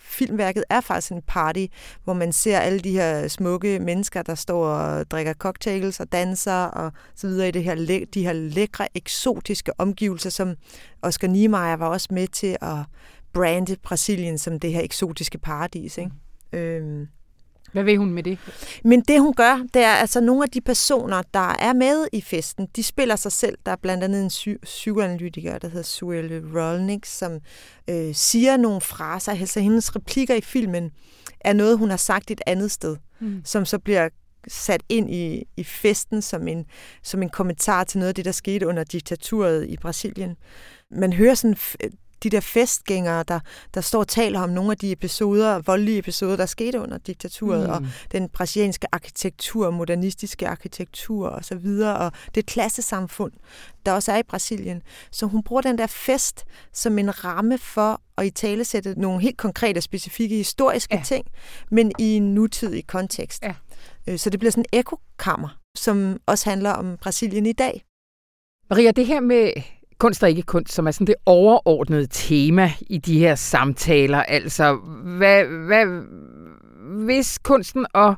filmværket 0.00 0.64
er 0.70 0.80
faktisk 0.80 1.12
en 1.12 1.22
party, 1.26 1.66
hvor 2.04 2.12
man 2.12 2.32
ser 2.32 2.58
alle 2.58 2.80
de 2.80 2.90
her 2.90 3.28
smukke 3.28 3.78
mennesker, 3.78 4.22
der 4.22 4.34
står 4.34 4.66
og 4.66 5.10
drikker 5.10 5.32
cocktails 5.32 6.00
og 6.00 6.12
danser 6.12 6.64
og 6.64 6.92
så 7.14 7.26
videre 7.26 7.48
i 7.48 7.50
det 7.50 7.64
her, 7.64 8.04
de 8.14 8.22
her 8.22 8.32
lækre, 8.32 8.88
eksotiske 8.94 9.72
omgivelser, 9.80 10.30
som 10.30 10.54
Oscar 11.02 11.28
Niemeyer 11.28 11.76
var 11.76 11.88
også 11.88 12.08
med 12.10 12.28
til 12.28 12.56
at 12.62 12.76
brande 13.34 13.76
Brasilien 13.82 14.38
som 14.38 14.60
det 14.60 14.72
her 14.72 14.82
eksotiske 14.82 15.38
paradis. 15.38 15.98
Ikke? 15.98 16.10
Mm. 16.52 16.58
Øhm. 16.58 17.08
Hvad 17.72 17.84
vil 17.84 17.96
hun 17.96 18.10
med 18.10 18.22
det? 18.22 18.38
Men 18.84 19.00
det 19.00 19.20
hun 19.20 19.34
gør, 19.34 19.66
det 19.74 19.82
er 19.82 19.92
altså 19.92 20.20
nogle 20.20 20.42
af 20.42 20.48
de 20.48 20.60
personer, 20.60 21.22
der 21.34 21.56
er 21.58 21.72
med 21.72 22.06
i 22.12 22.20
festen, 22.20 22.68
de 22.76 22.82
spiller 22.82 23.16
sig 23.16 23.32
selv. 23.32 23.58
Der 23.66 23.72
er 23.72 23.76
blandt 23.76 24.04
andet 24.04 24.22
en 24.22 24.28
psy- 24.28 24.62
psykoanalytiker, 24.62 25.58
der 25.58 25.68
hedder 25.68 25.82
Suelle 25.82 26.42
Rolnik, 26.54 27.06
som 27.06 27.40
øh, 27.90 28.14
siger 28.14 28.56
nogle 28.56 28.80
fraser. 28.80 29.32
Altså 29.32 29.60
hendes 29.60 29.96
replikker 29.96 30.34
i 30.34 30.40
filmen 30.40 30.90
er 31.40 31.52
noget, 31.52 31.78
hun 31.78 31.90
har 31.90 31.96
sagt 31.96 32.30
et 32.30 32.40
andet 32.46 32.70
sted, 32.70 32.96
mm. 33.20 33.40
som 33.44 33.64
så 33.64 33.78
bliver 33.78 34.08
sat 34.48 34.82
ind 34.88 35.10
i, 35.14 35.42
i 35.56 35.64
festen 35.64 36.22
som 36.22 36.48
en, 36.48 36.64
som 37.02 37.22
en 37.22 37.28
kommentar 37.28 37.84
til 37.84 37.98
noget 37.98 38.08
af 38.08 38.14
det, 38.14 38.24
der 38.24 38.32
skete 38.32 38.66
under 38.66 38.84
diktaturet 38.84 39.66
i 39.68 39.76
Brasilien. 39.76 40.36
Man 40.90 41.12
hører 41.12 41.34
sådan 41.34 41.56
de 42.24 42.30
der 42.30 42.40
festgængere, 42.40 43.24
der, 43.28 43.40
der 43.74 43.80
står 43.80 43.98
og 43.98 44.08
taler 44.08 44.40
om 44.40 44.50
nogle 44.50 44.70
af 44.70 44.76
de 44.76 44.92
episoder, 44.92 45.58
voldelige 45.58 45.98
episoder, 45.98 46.36
der 46.36 46.46
skete 46.46 46.80
under 46.80 46.98
diktaturet, 46.98 47.68
mm. 47.68 47.74
og 47.74 47.82
den 48.12 48.28
brasilianske 48.28 48.86
arkitektur, 48.92 49.70
modernistiske 49.70 50.48
arkitektur 50.48 51.28
og 51.28 51.44
så 51.44 51.54
videre, 51.54 51.98
og 51.98 52.12
det 52.34 52.46
klassesamfund, 52.46 53.32
der 53.86 53.92
også 53.92 54.12
er 54.12 54.18
i 54.18 54.22
Brasilien. 54.22 54.82
Så 55.10 55.26
hun 55.26 55.42
bruger 55.42 55.62
den 55.62 55.78
der 55.78 55.86
fest 55.86 56.44
som 56.72 56.98
en 56.98 57.24
ramme 57.24 57.58
for 57.58 58.00
at 58.16 58.26
i 58.26 58.30
tale 58.30 58.64
sætte 58.64 59.00
nogle 59.00 59.20
helt 59.20 59.36
konkrete, 59.36 59.80
specifikke 59.80 60.36
historiske 60.36 60.96
ja. 60.96 61.02
ting, 61.02 61.26
men 61.70 61.92
i 61.98 62.16
en 62.16 62.34
nutidig 62.34 62.86
kontekst. 62.86 63.42
Ja. 63.42 63.54
Øh, 64.06 64.18
så 64.18 64.30
det 64.30 64.40
bliver 64.40 64.50
sådan 64.50 64.64
en 64.72 64.78
ekokammer, 64.78 65.58
som 65.76 66.20
også 66.26 66.50
handler 66.50 66.70
om 66.70 66.96
Brasilien 67.00 67.46
i 67.46 67.52
dag. 67.52 67.84
Maria, 68.70 68.90
det 68.90 69.06
her 69.06 69.20
med 69.20 69.52
kunst 70.04 70.22
og 70.22 70.30
ikke 70.30 70.42
kunst, 70.42 70.74
som 70.74 70.86
er 70.86 70.90
sådan 70.90 71.06
det 71.06 71.14
overordnede 71.26 72.06
tema 72.10 72.70
i 72.80 72.98
de 72.98 73.18
her 73.18 73.34
samtaler, 73.34 74.22
altså 74.22 74.74
hvad, 75.18 75.44
hvad, 75.44 75.86
hvis 77.04 77.38
kunsten 77.38 77.86
og 77.94 78.14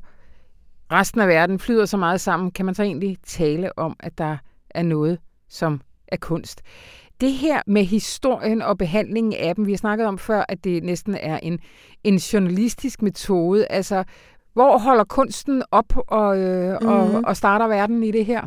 resten 0.93 1.21
af 1.21 1.29
verden 1.29 1.59
flyder 1.59 1.85
så 1.85 1.97
meget 1.97 2.21
sammen, 2.21 2.51
kan 2.51 2.67
man 2.67 2.75
så 2.75 2.83
egentlig 2.83 3.17
tale 3.27 3.79
om, 3.79 3.97
at 4.01 4.19
der 4.19 4.37
er 4.71 4.83
noget, 4.83 5.19
som 5.49 5.81
er 6.09 6.17
kunst. 6.17 6.63
Det 7.21 7.33
her 7.33 7.63
med 7.67 7.85
historien 7.85 8.63
og 8.63 8.79
behandlingen 8.79 9.33
af 9.33 9.55
dem, 9.55 9.67
vi 9.67 9.73
har 9.73 9.79
snakket 9.79 10.07
om 10.07 10.19
før, 10.19 10.45
at 10.49 10.65
det 10.65 10.83
næsten 10.83 11.15
er 11.15 11.39
en, 11.39 11.59
en 12.05 12.17
journalistisk 12.17 13.03
metode. 13.03 13.67
Altså, 13.67 14.05
hvor 14.53 14.79
holder 14.79 15.05
kunsten 15.05 15.63
op 15.71 15.97
og, 15.97 16.39
øh, 16.39 16.79
mm. 16.81 16.89
og, 16.89 17.07
mhm. 17.07 17.25
og 17.25 17.37
starter 17.37 17.67
verden 17.69 18.03
i 18.03 18.11
det 18.11 18.27
her? 18.27 18.47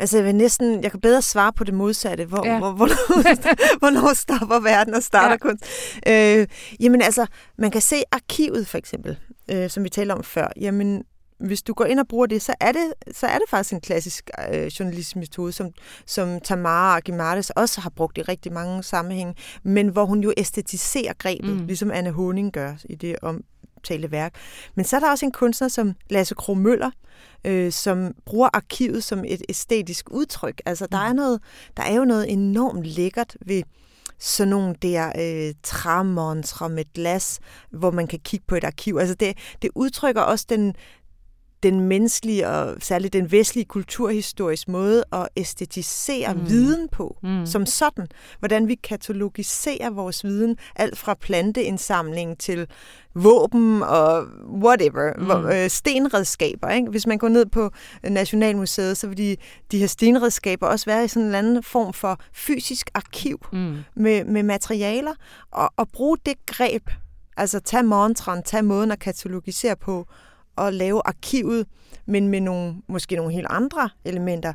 Altså, 0.00 0.16
jeg 0.16 0.26
vil 0.26 0.34
næsten, 0.34 0.82
jeg 0.82 0.90
kan 0.90 1.00
bedre 1.00 1.22
svare 1.22 1.52
på 1.52 1.64
det 1.64 1.74
modsatte. 1.74 2.24
Hvor, 2.24 2.46
ja. 2.46 2.58
hvor, 2.58 2.72
hvornår, 2.72 3.78
hvornår 3.78 4.14
stopper 4.14 4.60
verden 4.60 4.94
og 4.94 5.02
starter 5.02 5.30
ja. 5.30 5.36
kunst? 5.36 5.64
Øh, 6.08 6.46
jamen 6.80 7.02
altså, 7.02 7.26
man 7.58 7.70
kan 7.70 7.80
se 7.80 7.96
arkivet 8.12 8.66
for 8.66 8.78
eksempel, 8.78 9.18
øh, 9.50 9.70
som 9.70 9.84
vi 9.84 9.88
talte 9.88 10.12
om 10.12 10.22
før. 10.22 10.48
Jamen, 10.60 11.04
hvis 11.40 11.62
du 11.62 11.72
går 11.72 11.84
ind 11.84 12.00
og 12.00 12.08
bruger 12.08 12.26
det, 12.26 12.42
så 12.42 12.54
er 12.60 12.72
det, 12.72 12.92
så 13.12 13.26
er 13.26 13.38
det 13.38 13.48
faktisk 13.48 13.72
en 13.72 13.80
klassisk 13.80 14.30
øh, 14.52 14.66
journalistisk 14.66 15.16
metode, 15.16 15.52
som, 15.52 15.70
som 16.06 16.40
Tamara 16.40 16.96
Aguimares 16.96 17.50
også 17.50 17.80
har 17.80 17.90
brugt 17.90 18.18
i 18.18 18.22
rigtig 18.22 18.52
mange 18.52 18.82
sammenhænge, 18.82 19.34
men 19.62 19.88
hvor 19.88 20.04
hun 20.04 20.20
jo 20.20 20.32
æstetiserer 20.36 21.12
grebet, 21.18 21.56
mm. 21.56 21.66
ligesom 21.66 21.90
Anne 21.90 22.10
Honing 22.10 22.52
gør 22.52 22.74
i 22.84 22.94
det 22.94 23.16
om 23.22 23.44
værk. 23.88 24.34
Men 24.74 24.84
så 24.84 24.96
er 24.96 25.00
der 25.00 25.10
også 25.10 25.26
en 25.26 25.32
kunstner 25.32 25.68
som 25.68 25.94
Lasse 26.10 26.34
Kro 26.34 26.54
Møller, 26.54 26.90
øh, 27.44 27.72
som 27.72 28.14
bruger 28.26 28.48
arkivet 28.52 29.04
som 29.04 29.24
et 29.26 29.42
æstetisk 29.48 30.10
udtryk. 30.10 30.62
Altså, 30.66 30.86
der 30.86 30.98
er, 30.98 31.12
mm. 31.12 31.16
noget, 31.16 31.40
der 31.76 31.82
er 31.82 31.94
jo 31.94 32.04
noget 32.04 32.32
enormt 32.32 32.84
lækkert 32.84 33.36
ved 33.46 33.62
sådan 34.18 34.50
nogle 34.50 34.74
der 34.82 35.12
øh, 35.18 35.54
træmontre 35.62 36.68
med 36.68 36.84
glas, 36.94 37.40
hvor 37.70 37.90
man 37.90 38.06
kan 38.06 38.18
kigge 38.18 38.44
på 38.48 38.54
et 38.54 38.64
arkiv. 38.64 38.96
Altså 39.00 39.14
det, 39.14 39.38
det 39.62 39.70
udtrykker 39.74 40.22
også 40.22 40.46
den, 40.48 40.74
den 41.62 41.80
menneskelige 41.80 42.48
og 42.48 42.76
særligt 42.80 43.12
den 43.12 43.32
vestlige 43.32 43.64
kulturhistorisk 43.64 44.68
måde 44.68 45.04
at 45.12 45.28
æstetisere 45.36 46.34
mm. 46.34 46.48
viden 46.48 46.88
på, 46.88 47.18
mm. 47.22 47.46
som 47.46 47.66
sådan. 47.66 48.06
Hvordan 48.38 48.68
vi 48.68 48.74
katalogiserer 48.74 49.90
vores 49.90 50.24
viden, 50.24 50.56
alt 50.76 50.98
fra 50.98 51.14
planteindsamling 51.14 52.38
til 52.38 52.66
våben 53.14 53.82
og 53.82 54.26
whatever, 54.62 55.38
mm. 55.40 55.46
øh, 55.46 55.70
stenredskaber. 55.70 56.68
Ikke? 56.68 56.90
Hvis 56.90 57.06
man 57.06 57.18
går 57.18 57.28
ned 57.28 57.46
på 57.46 57.70
Nationalmuseet, 58.02 58.96
så 58.96 59.06
vil 59.06 59.18
de, 59.18 59.36
de 59.70 59.78
her 59.78 59.86
stenredskaber 59.86 60.66
også 60.66 60.86
være 60.86 61.04
i 61.04 61.08
sådan 61.08 61.22
en 61.22 61.26
eller 61.26 61.38
anden 61.38 61.62
form 61.62 61.92
for 61.92 62.20
fysisk 62.32 62.90
arkiv 62.94 63.46
mm. 63.52 63.76
med, 63.96 64.24
med 64.24 64.42
materialer, 64.42 65.14
og, 65.50 65.70
og 65.76 65.88
bruge 65.88 66.16
det 66.26 66.46
greb, 66.46 66.90
altså 67.36 67.60
tage 67.60 67.82
mantran, 67.82 68.42
tage 68.42 68.62
måden 68.62 68.92
at 68.92 68.98
katalogisere 68.98 69.76
på, 69.76 70.06
at 70.60 70.74
lave 70.74 71.02
arkivet, 71.04 71.66
men 72.06 72.28
med 72.28 72.40
nogle, 72.40 72.74
måske 72.88 73.16
nogle 73.16 73.32
helt 73.32 73.46
andre 73.50 73.90
elementer. 74.04 74.52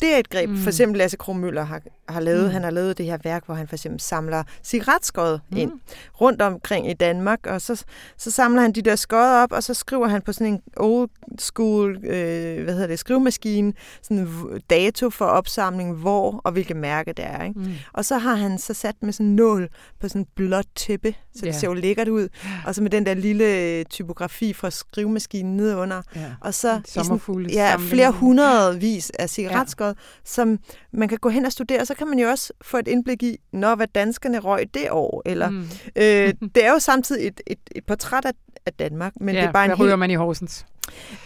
Det 0.00 0.14
er 0.14 0.18
et 0.18 0.30
greb, 0.30 0.50
mm. 0.50 0.56
for 0.56 0.70
eksempel 0.70 0.98
Lasse 0.98 1.16
Kromøller 1.16 1.62
har, 1.62 1.82
har 2.12 2.20
lavet. 2.20 2.44
Mm. 2.44 2.50
Han 2.50 2.62
har 2.62 2.70
lavet 2.70 2.98
det 2.98 3.06
her 3.06 3.18
værk, 3.24 3.46
hvor 3.46 3.54
han 3.54 3.68
for 3.68 3.76
eksempel 3.76 4.00
samler 4.00 4.42
cigaretskod 4.62 5.38
mm. 5.50 5.56
ind 5.56 5.72
rundt 6.20 6.42
omkring 6.42 6.90
i 6.90 6.94
Danmark, 6.94 7.46
og 7.46 7.60
så, 7.60 7.84
så 8.16 8.30
samler 8.30 8.62
han 8.62 8.72
de 8.72 8.82
der 8.82 8.96
skod 8.96 9.42
op, 9.42 9.52
og 9.52 9.62
så 9.62 9.74
skriver 9.74 10.08
han 10.08 10.22
på 10.22 10.32
sådan 10.32 10.52
en 10.52 10.60
old 10.76 11.08
school, 11.38 11.90
øh, 12.04 12.64
hvad 12.64 12.74
hedder 12.74 12.86
det, 12.86 12.98
skrivemaskine, 12.98 13.72
sådan 14.02 14.18
en 14.18 14.28
dato 14.70 15.10
for 15.10 15.24
opsamling, 15.24 15.94
hvor 15.94 16.40
og 16.44 16.52
hvilke 16.52 16.74
mærke 16.74 17.12
det 17.12 17.24
er. 17.24 17.44
Ikke? 17.44 17.60
Mm. 17.60 17.72
Og 17.92 18.04
så 18.04 18.18
har 18.18 18.34
han 18.34 18.58
så 18.58 18.74
sat 18.74 18.96
med 19.02 19.12
sådan 19.12 19.26
en 19.26 19.36
nål 19.36 19.68
på 20.00 20.08
sådan 20.08 20.22
en 20.22 20.26
blåt 20.36 20.66
tæppe, 20.74 21.12
så 21.12 21.40
det 21.40 21.44
yeah. 21.44 21.54
ser 21.54 21.68
jo 21.68 21.74
lækkert 21.74 22.08
ud, 22.08 22.28
og 22.66 22.74
så 22.74 22.82
med 22.82 22.90
den 22.90 23.06
der 23.06 23.14
lille 23.14 23.84
typografi 23.84 24.52
fra 24.52 24.70
skrivemaskinen 24.70 25.56
nedunder, 25.56 26.02
yeah. 26.16 26.30
og 26.40 26.54
så 26.54 26.80
i 26.86 26.90
sådan, 26.90 27.46
ja, 27.50 27.76
flere 27.76 28.10
hundredvis 28.10 29.10
af 29.18 29.30
cigaretskod, 29.30 29.86
yeah. 29.86 29.96
som 30.24 30.58
man 30.92 31.08
kan 31.08 31.18
gå 31.18 31.28
hen 31.28 31.44
og 31.44 31.52
studere, 31.52 31.86
så 31.86 31.94
kan 31.94 32.01
man 32.04 32.18
jo 32.18 32.28
også 32.28 32.52
få 32.62 32.78
et 32.78 32.88
indblik 32.88 33.22
i, 33.22 33.38
når 33.52 33.74
hvad 33.74 33.86
danskerne 33.86 34.38
røg 34.38 34.74
det 34.74 34.90
år. 34.90 35.22
Eller, 35.26 35.50
mm. 35.50 35.68
øh, 35.96 36.34
det 36.54 36.64
er 36.64 36.72
jo 36.72 36.78
samtidig 36.78 37.26
et, 37.26 37.40
et, 37.46 37.58
et 37.76 37.84
portræt 37.86 38.24
af, 38.24 38.32
af 38.66 38.72
Danmark, 38.72 39.12
men 39.20 39.34
ja, 39.34 39.40
det 39.40 39.48
er 39.48 39.52
bare 39.52 39.64
en 39.64 39.74
ryger 39.74 39.96
man 39.96 40.10
i 40.10 40.14
Horsens? 40.14 40.66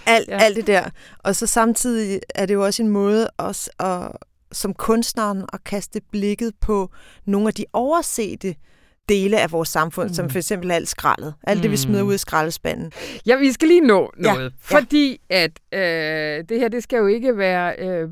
Alt, 0.07 0.29
ja. 0.29 0.39
alt 0.39 0.57
det 0.57 0.67
der. 0.67 0.91
Og 1.19 1.37
så 1.37 1.47
samtidig 1.47 2.21
er 2.35 2.47
det 2.47 2.55
jo 2.55 2.65
også 2.65 2.83
en 2.83 2.89
måde 2.89 3.31
også 3.37 3.71
at, 3.79 4.13
som 4.53 4.75
kunstneren 4.75 5.45
at 5.53 5.65
kaste 5.65 6.01
blikket 6.13 6.53
på 6.61 6.91
nogle 7.25 7.49
af 7.49 7.55
de 7.55 7.65
oversete 7.73 8.55
dele 9.09 9.41
af 9.41 9.53
vores 9.53 9.69
samfund, 9.69 10.09
mm. 10.09 10.15
som 10.15 10.31
for 10.31 10.39
eksempel 10.39 10.71
alt 10.71 10.89
skraldet. 10.89 11.35
Alt 11.43 11.63
det, 11.63 11.71
vi 11.71 11.77
smider 11.77 12.03
mm. 12.03 12.09
ud 12.09 12.15
i 12.15 12.19
skraldespanden. 12.19 12.93
Ja, 13.27 13.37
vi 13.37 13.53
skal 13.53 13.69
lige 13.69 13.81
nå 13.81 14.13
noget. 14.17 14.43
Ja. 14.43 14.77
Fordi 14.77 15.21
at 15.31 15.51
øh, 15.73 16.45
det 16.49 16.61
her, 16.61 16.69
det 16.69 16.83
skal 16.83 16.97
jo 16.97 17.07
ikke 17.07 17.39
være, 17.39 17.75
øh, 17.79 18.09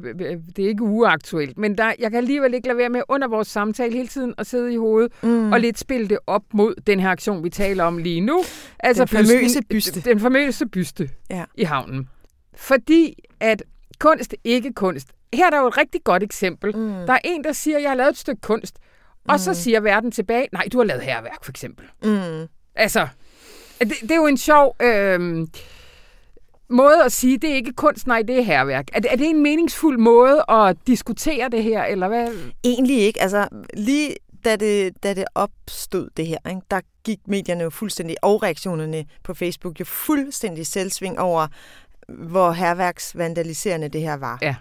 det 0.57 0.65
er 0.65 0.69
ikke 0.69 0.83
uaktuelt, 0.83 1.59
men 1.59 1.79
der, 1.79 1.93
jeg 1.99 2.11
kan 2.11 2.19
alligevel 2.19 2.55
ikke 2.55 2.67
lade 2.67 2.79
være 2.79 2.89
med 2.89 3.03
under 3.09 3.29
vores 3.29 3.49
samtale 3.49 3.93
hele 3.93 4.09
tiden 4.09 4.35
at 4.39 4.47
sidde 4.47 4.73
i 4.73 4.77
hovedet 4.77 5.13
mm. 5.23 5.53
og 5.53 5.61
lidt 5.61 5.79
spille 5.79 6.09
det 6.09 6.19
op 6.27 6.43
mod 6.53 6.75
den 6.87 7.01
her 7.01 7.09
aktion, 7.09 7.45
vi 7.45 7.51
taler 7.51 7.85
om 7.85 7.99
lige 7.99 8.21
nu. 8.21 8.43
Altså 8.81 9.05
den 9.05 9.27
famøse 9.27 9.61
byste. 9.71 10.01
Den 10.01 10.21
famøse 10.21 10.67
byste 10.67 11.11
ja. 11.31 11.45
i 11.55 11.63
havnen. 11.65 12.09
Fordi 12.57 13.15
at 13.41 13.63
kunst, 13.99 14.35
ikke 14.45 14.73
kunst. 14.73 15.09
Her 15.35 15.47
er 15.47 15.51
der 15.51 15.61
jo 15.61 15.67
et 15.67 15.79
rigtig 15.79 16.05
godt 16.05 16.23
eksempel. 16.23 16.77
Mm. 16.77 17.07
Der 17.07 17.13
er 17.13 17.19
en, 17.25 17.45
der 17.45 17.53
siger, 17.53 17.79
jeg 17.79 17.91
har 17.91 17.97
lavet 17.97 18.11
et 18.11 18.19
stykke 18.19 18.41
kunst, 18.41 18.79
og 19.29 19.41
så 19.41 19.51
mm. 19.51 19.55
siger 19.55 19.81
verden 19.81 20.11
tilbage, 20.11 20.49
nej, 20.53 20.69
du 20.73 20.79
har 20.79 20.85
lavet 20.85 21.03
herværk, 21.03 21.45
for 21.45 21.53
eksempel. 21.53 21.87
Mm. 22.05 22.49
Altså, 22.75 23.09
det, 23.81 23.93
det 24.01 24.11
er 24.11 24.17
jo 24.17 24.27
en 24.27 24.37
sjov 24.37 24.77
øh, 24.83 25.47
måde 26.69 27.05
at 27.05 27.13
sige, 27.13 27.39
det 27.39 27.51
er 27.51 27.55
ikke 27.55 27.73
kunst, 27.73 28.07
nej, 28.07 28.23
det 28.23 28.39
er 28.39 28.43
herværk. 28.43 28.89
Er 28.93 29.01
det, 29.01 29.13
er 29.13 29.17
det 29.17 29.31
en 29.31 29.43
meningsfuld 29.43 29.99
måde 29.99 30.45
at 30.49 30.77
diskutere 30.87 31.49
det 31.49 31.63
her, 31.63 31.85
eller 31.85 32.09
hvad? 32.09 32.29
Egentlig 32.65 32.99
ikke. 32.99 33.23
Altså, 33.23 33.49
lige 33.75 34.15
da 34.45 34.57
det, 34.57 35.03
da 35.03 35.15
det 35.15 35.25
opstod, 35.35 36.09
det 36.17 36.27
her, 36.27 36.39
ikke, 36.49 36.61
der 36.71 36.81
gik 37.05 37.19
medierne 37.27 37.65
jo 37.65 37.71
fuldstændig, 37.71 38.17
og 38.23 38.43
reaktionerne 38.43 39.05
på 39.23 39.35
Facebook 39.35 39.81
jo 39.81 39.85
fuldstændig 39.85 40.67
selvsving 40.67 41.21
over, 41.21 41.47
hvor 42.09 42.53
herværksvandaliserende 42.53 43.89
det 43.89 44.01
her 44.01 44.17
var. 44.17 44.39
Ja. 44.43 44.55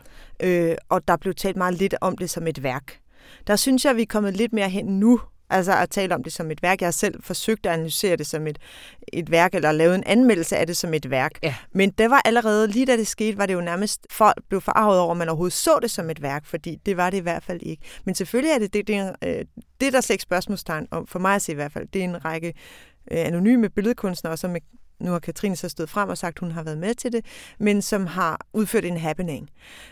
Øh, 0.43 0.75
og 0.89 1.07
der 1.07 1.17
blev 1.17 1.33
talt 1.33 1.57
meget 1.57 1.73
lidt 1.73 1.95
om 2.01 2.17
det 2.17 2.29
som 2.29 2.47
et 2.47 2.63
værk. 2.63 2.99
Der 3.47 3.55
synes 3.55 3.85
jeg, 3.85 3.91
at 3.91 3.97
vi 3.97 4.01
er 4.01 4.05
kommet 4.09 4.37
lidt 4.37 4.53
mere 4.53 4.69
hen 4.69 4.85
nu, 4.85 5.19
altså 5.49 5.77
at 5.77 5.89
tale 5.89 6.15
om 6.15 6.23
det 6.23 6.33
som 6.33 6.51
et 6.51 6.63
værk. 6.63 6.81
Jeg 6.81 6.87
har 6.87 6.91
selv 6.91 7.23
forsøgt 7.23 7.65
at 7.65 7.71
analysere 7.71 8.15
det 8.15 8.27
som 8.27 8.47
et, 8.47 8.59
et 9.13 9.31
værk, 9.31 9.55
eller 9.55 9.71
lavet 9.71 9.95
en 9.95 10.03
anmeldelse 10.05 10.57
af 10.57 10.67
det 10.67 10.77
som 10.77 10.93
et 10.93 11.09
værk. 11.09 11.31
Ja. 11.43 11.55
Men 11.73 11.89
det 11.89 12.09
var 12.09 12.21
allerede, 12.25 12.67
lige 12.67 12.85
da 12.85 12.97
det 12.97 13.07
skete, 13.07 13.37
var 13.37 13.45
det 13.45 13.53
jo 13.53 13.61
nærmest, 13.61 14.07
folk 14.11 14.43
blev 14.49 14.61
forarvet 14.61 14.99
over, 14.99 15.11
at 15.11 15.17
man 15.17 15.29
overhovedet 15.29 15.53
så 15.53 15.79
det 15.81 15.91
som 15.91 16.09
et 16.09 16.21
værk, 16.21 16.45
fordi 16.45 16.75
det 16.85 16.97
var 16.97 17.09
det 17.09 17.17
i 17.17 17.21
hvert 17.21 17.43
fald 17.43 17.61
ikke. 17.61 17.83
Men 18.05 18.15
selvfølgelig 18.15 18.51
er 18.51 18.59
det 18.59 18.73
det, 18.73 18.87
det, 18.87 19.15
øh, 19.23 19.45
det 19.81 19.93
der 19.93 20.01
slet 20.01 20.13
ikke 20.13 20.23
spørgsmålstegn 20.23 20.87
om, 20.91 21.07
for 21.07 21.19
mig 21.19 21.35
at 21.35 21.41
se 21.41 21.51
i 21.51 21.55
hvert 21.55 21.71
fald, 21.71 21.87
det 21.93 21.99
er 21.99 22.03
en 22.03 22.25
række 22.25 22.47
øh, 23.11 23.19
anonyme 23.19 23.69
billedkunstnere, 23.69 24.37
som 24.37 24.55
nu 25.03 25.11
har 25.11 25.19
Katrine 25.19 25.55
så 25.55 25.69
stået 25.69 25.89
frem 25.89 26.09
og 26.09 26.17
sagt, 26.17 26.35
at 26.35 26.39
hun 26.39 26.51
har 26.51 26.63
været 26.63 26.77
med 26.77 26.95
til 26.95 27.11
det, 27.11 27.25
men 27.59 27.81
som 27.81 28.07
har 28.07 28.45
udført 28.53 28.85
en 28.85 28.97
happening. 28.97 29.49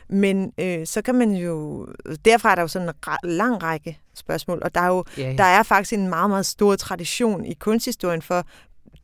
Men 0.10 0.53
øh, 0.58 0.88
så 0.88 1.01
kan 1.01 1.15
man 1.15 1.32
jo, 1.32 1.88
derfra 2.25 2.51
er 2.51 2.56
der 2.56 2.62
jo 2.62 2.68
sådan 2.68 2.89
en 2.89 2.94
lang 3.24 3.63
række 3.63 4.00
spørgsmål, 4.15 4.60
og 4.62 4.75
der 4.75 4.82
er 4.82 4.88
jo, 4.88 5.03
yeah. 5.20 5.38
der 5.38 5.44
er 5.44 5.63
faktisk 5.63 5.94
en 5.94 6.10
meget, 6.10 6.30
meget 6.30 6.46
stor 6.46 6.75
tradition 6.75 7.46
i 7.46 7.53
kunsthistorien 7.53 8.22
for 8.22 8.46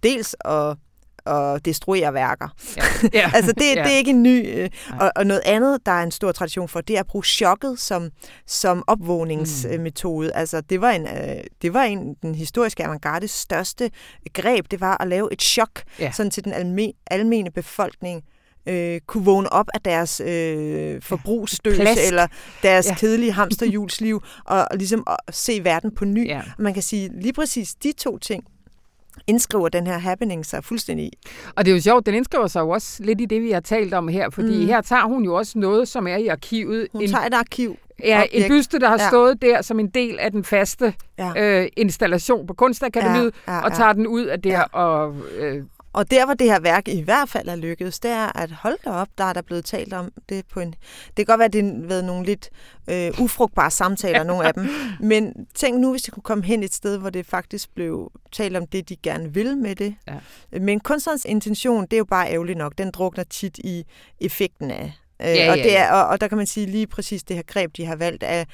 dels 0.04 0.36
at 0.46 0.78
at 1.28 1.66
destruere 1.66 2.14
værker. 2.14 2.48
Ja. 2.78 2.84
Ja. 3.14 3.32
altså 3.36 3.52
det, 3.52 3.76
ja. 3.76 3.84
det 3.84 3.94
er 3.94 3.98
ikke 3.98 4.12
en 4.12 4.24
ny... 4.24 4.60
Øh, 4.60 4.70
og, 5.00 5.12
og 5.16 5.28
noget 5.28 5.42
andet, 5.46 5.86
der 5.86 5.92
er 5.92 6.04
en 6.04 6.12
stor 6.12 6.32
tradition 6.32 6.68
for, 6.68 6.82
det 6.82 6.96
er 6.96 7.00
at 7.00 7.08
bruge 7.08 7.24
chokket 7.26 7.80
som, 7.80 8.10
som 8.48 8.84
opvågningsmetode. 8.88 10.28
Mm. 10.28 10.40
Altså 10.40 10.62
det 10.62 10.82
var, 10.82 10.92
en, 10.92 11.08
øh, 11.08 11.44
det 11.62 11.74
var 11.74 11.84
en 11.84 12.16
den 12.22 12.36
historiske 12.36 12.84
avantgardes 12.86 13.32
største 13.32 13.92
greb, 14.34 14.66
det 14.72 14.82
var 14.82 15.02
at 15.02 15.08
lave 15.08 15.34
et 15.34 15.42
chok 15.42 15.82
ja. 16.00 16.12
sådan 16.12 16.32
til 16.32 16.44
den 16.44 16.54
alme, 16.54 16.92
almene 17.08 17.52
befolkning 17.52 18.24
øh, 18.68 19.02
kunne 19.08 19.26
vågne 19.26 19.54
op 19.54 19.66
af 19.74 19.82
deres 19.82 20.20
øh, 20.26 21.02
forbrugsstøs 21.02 21.76
Plast. 21.78 22.00
eller 22.08 22.28
deres 22.64 22.86
Ja. 22.86 22.92
ja. 22.92 22.96
kedelige 22.96 23.32
hamsterhjulsliv 23.42 24.24
og, 24.46 24.68
og 24.72 24.78
ligesom 24.78 25.04
at 25.08 25.36
se 25.36 25.64
verden 25.64 25.96
på 25.96 26.06
ny. 26.06 26.28
Ja. 26.28 26.42
Og 26.58 26.64
Man 26.64 26.74
kan 26.74 26.84
sige 26.84 27.22
lige 27.22 27.34
præcis 27.34 27.76
de 27.76 27.92
to 27.92 28.18
ting 28.18 28.44
indskriver 29.28 29.70
den 29.70 29.88
her 29.88 29.98
happening 29.98 30.46
sig 30.46 30.64
fuldstændig 30.64 31.06
i. 31.06 31.12
Og 31.56 31.66
det 31.66 31.72
er 31.72 31.76
jo 31.76 31.82
sjovt, 31.82 32.06
den 32.06 32.16
indskriver 32.16 32.48
sig 32.48 32.60
jo 32.62 32.70
også 32.70 33.04
lidt 33.04 33.22
i 33.22 33.26
det, 33.26 33.42
vi 33.42 33.52
har 33.52 33.60
talt 33.60 33.94
om 33.94 34.08
her, 34.08 34.30
fordi 34.30 34.60
mm. 34.62 34.66
Her 34.68 34.82
tager 34.82 35.04
hun 35.08 35.24
jo 35.26 35.34
også 35.36 35.60
noget, 35.60 35.88
som 35.88 36.08
er 36.08 36.16
i 36.16 36.28
arkivet. 36.28 36.88
Hun 36.92 37.02
en, 37.02 37.10
tager 37.10 37.26
et 37.26 37.34
arkiv. 37.34 37.78
ja, 38.04 38.24
en 38.32 38.50
byste, 38.50 38.80
der 38.80 38.88
har 38.88 38.98
Ja. 39.02 39.08
stået 39.08 39.42
der 39.42 39.62
som 39.62 39.80
en 39.80 39.88
del 39.88 40.20
af 40.20 40.32
den 40.32 40.44
faste 40.44 40.94
Ja. 41.20 41.62
øh, 41.62 41.68
installation 41.78 42.48
på 42.48 42.54
Kunstakademiet, 42.54 43.34
Ja, 43.48 43.54
ja, 43.54 43.62
og 43.62 43.70
ja. 43.72 43.76
tager 43.76 43.94
den 43.94 44.08
ud 44.08 44.26
af 44.26 44.42
der 44.42 44.50
Ja. 44.52 44.64
og... 44.64 45.16
Øh, 45.40 45.64
Og 45.98 46.12
der, 46.12 46.26
hvor 46.26 46.34
det 46.34 46.48
her 46.48 46.60
værk 46.60 46.88
i 46.88 47.02
hvert 47.02 47.30
fald 47.30 47.48
er 47.48 47.56
lykkedes, 47.56 48.00
det 48.00 48.12
er, 48.12 48.38
at 48.40 48.52
hold 48.52 48.78
da 48.86 48.90
op, 48.90 49.08
der 49.18 49.24
er 49.24 49.34
der 49.34 49.42
blevet 49.42 49.66
talt 49.66 49.94
om 49.94 50.12
det 50.30 50.46
på 50.48 50.60
en... 50.60 50.72
Det 51.08 51.16
kan 51.16 51.26
godt 51.26 51.40
være, 51.40 51.46
at 51.46 51.54
det 51.54 51.64
har 51.64 51.88
været 51.88 52.06
nogle 52.06 52.26
lidt 52.26 52.50
øh, 52.90 53.12
ufrugtbare 53.22 53.72
samtaler, 53.72 54.24
nogle 54.24 54.48
af 54.48 54.54
dem. 54.54 54.70
Men 55.00 55.48
tænk 55.56 55.80
nu, 55.80 55.92
hvis 55.92 56.02
det 56.02 56.14
kunne 56.14 56.24
komme 56.24 56.44
hen 56.44 56.64
et 56.64 56.74
sted, 56.74 56.98
hvor 56.98 57.10
det 57.10 57.26
faktisk 57.26 57.76
blev 57.76 58.12
talt 58.32 58.58
om 58.58 58.68
det, 58.68 58.90
de 58.90 58.96
gerne 58.96 59.34
vil 59.34 59.58
med 59.58 59.76
det. 59.76 59.96
Ja. 60.08 60.60
Men 60.60 60.80
kunstnerens 60.80 61.26
intention, 61.26 61.82
det 61.82 61.94
er 61.94 61.98
jo 61.98 62.06
bare 62.06 62.32
ærgerligt 62.32 62.58
nok. 62.58 62.78
Den 62.78 62.92
drukner 62.92 63.24
tit 63.24 63.58
i 63.58 63.86
effekten 64.20 64.72
af... 64.72 64.94
Øh, 65.22 65.28
Ja, 65.28 65.52
og, 65.52 65.58
ja, 65.58 65.64
det 65.64 65.78
er, 65.78 65.84
ja. 65.84 66.02
og, 66.02 66.08
og 66.08 66.22
der 66.22 66.28
kan 66.28 66.38
man 66.38 66.48
sige 66.48 66.66
lige 66.66 66.88
præcis 66.88 67.24
det 67.24 67.36
her 67.36 67.44
greb, 67.44 67.78
de 67.78 67.86
har 67.86 67.96
valgt 67.96 68.24
af... 68.24 68.48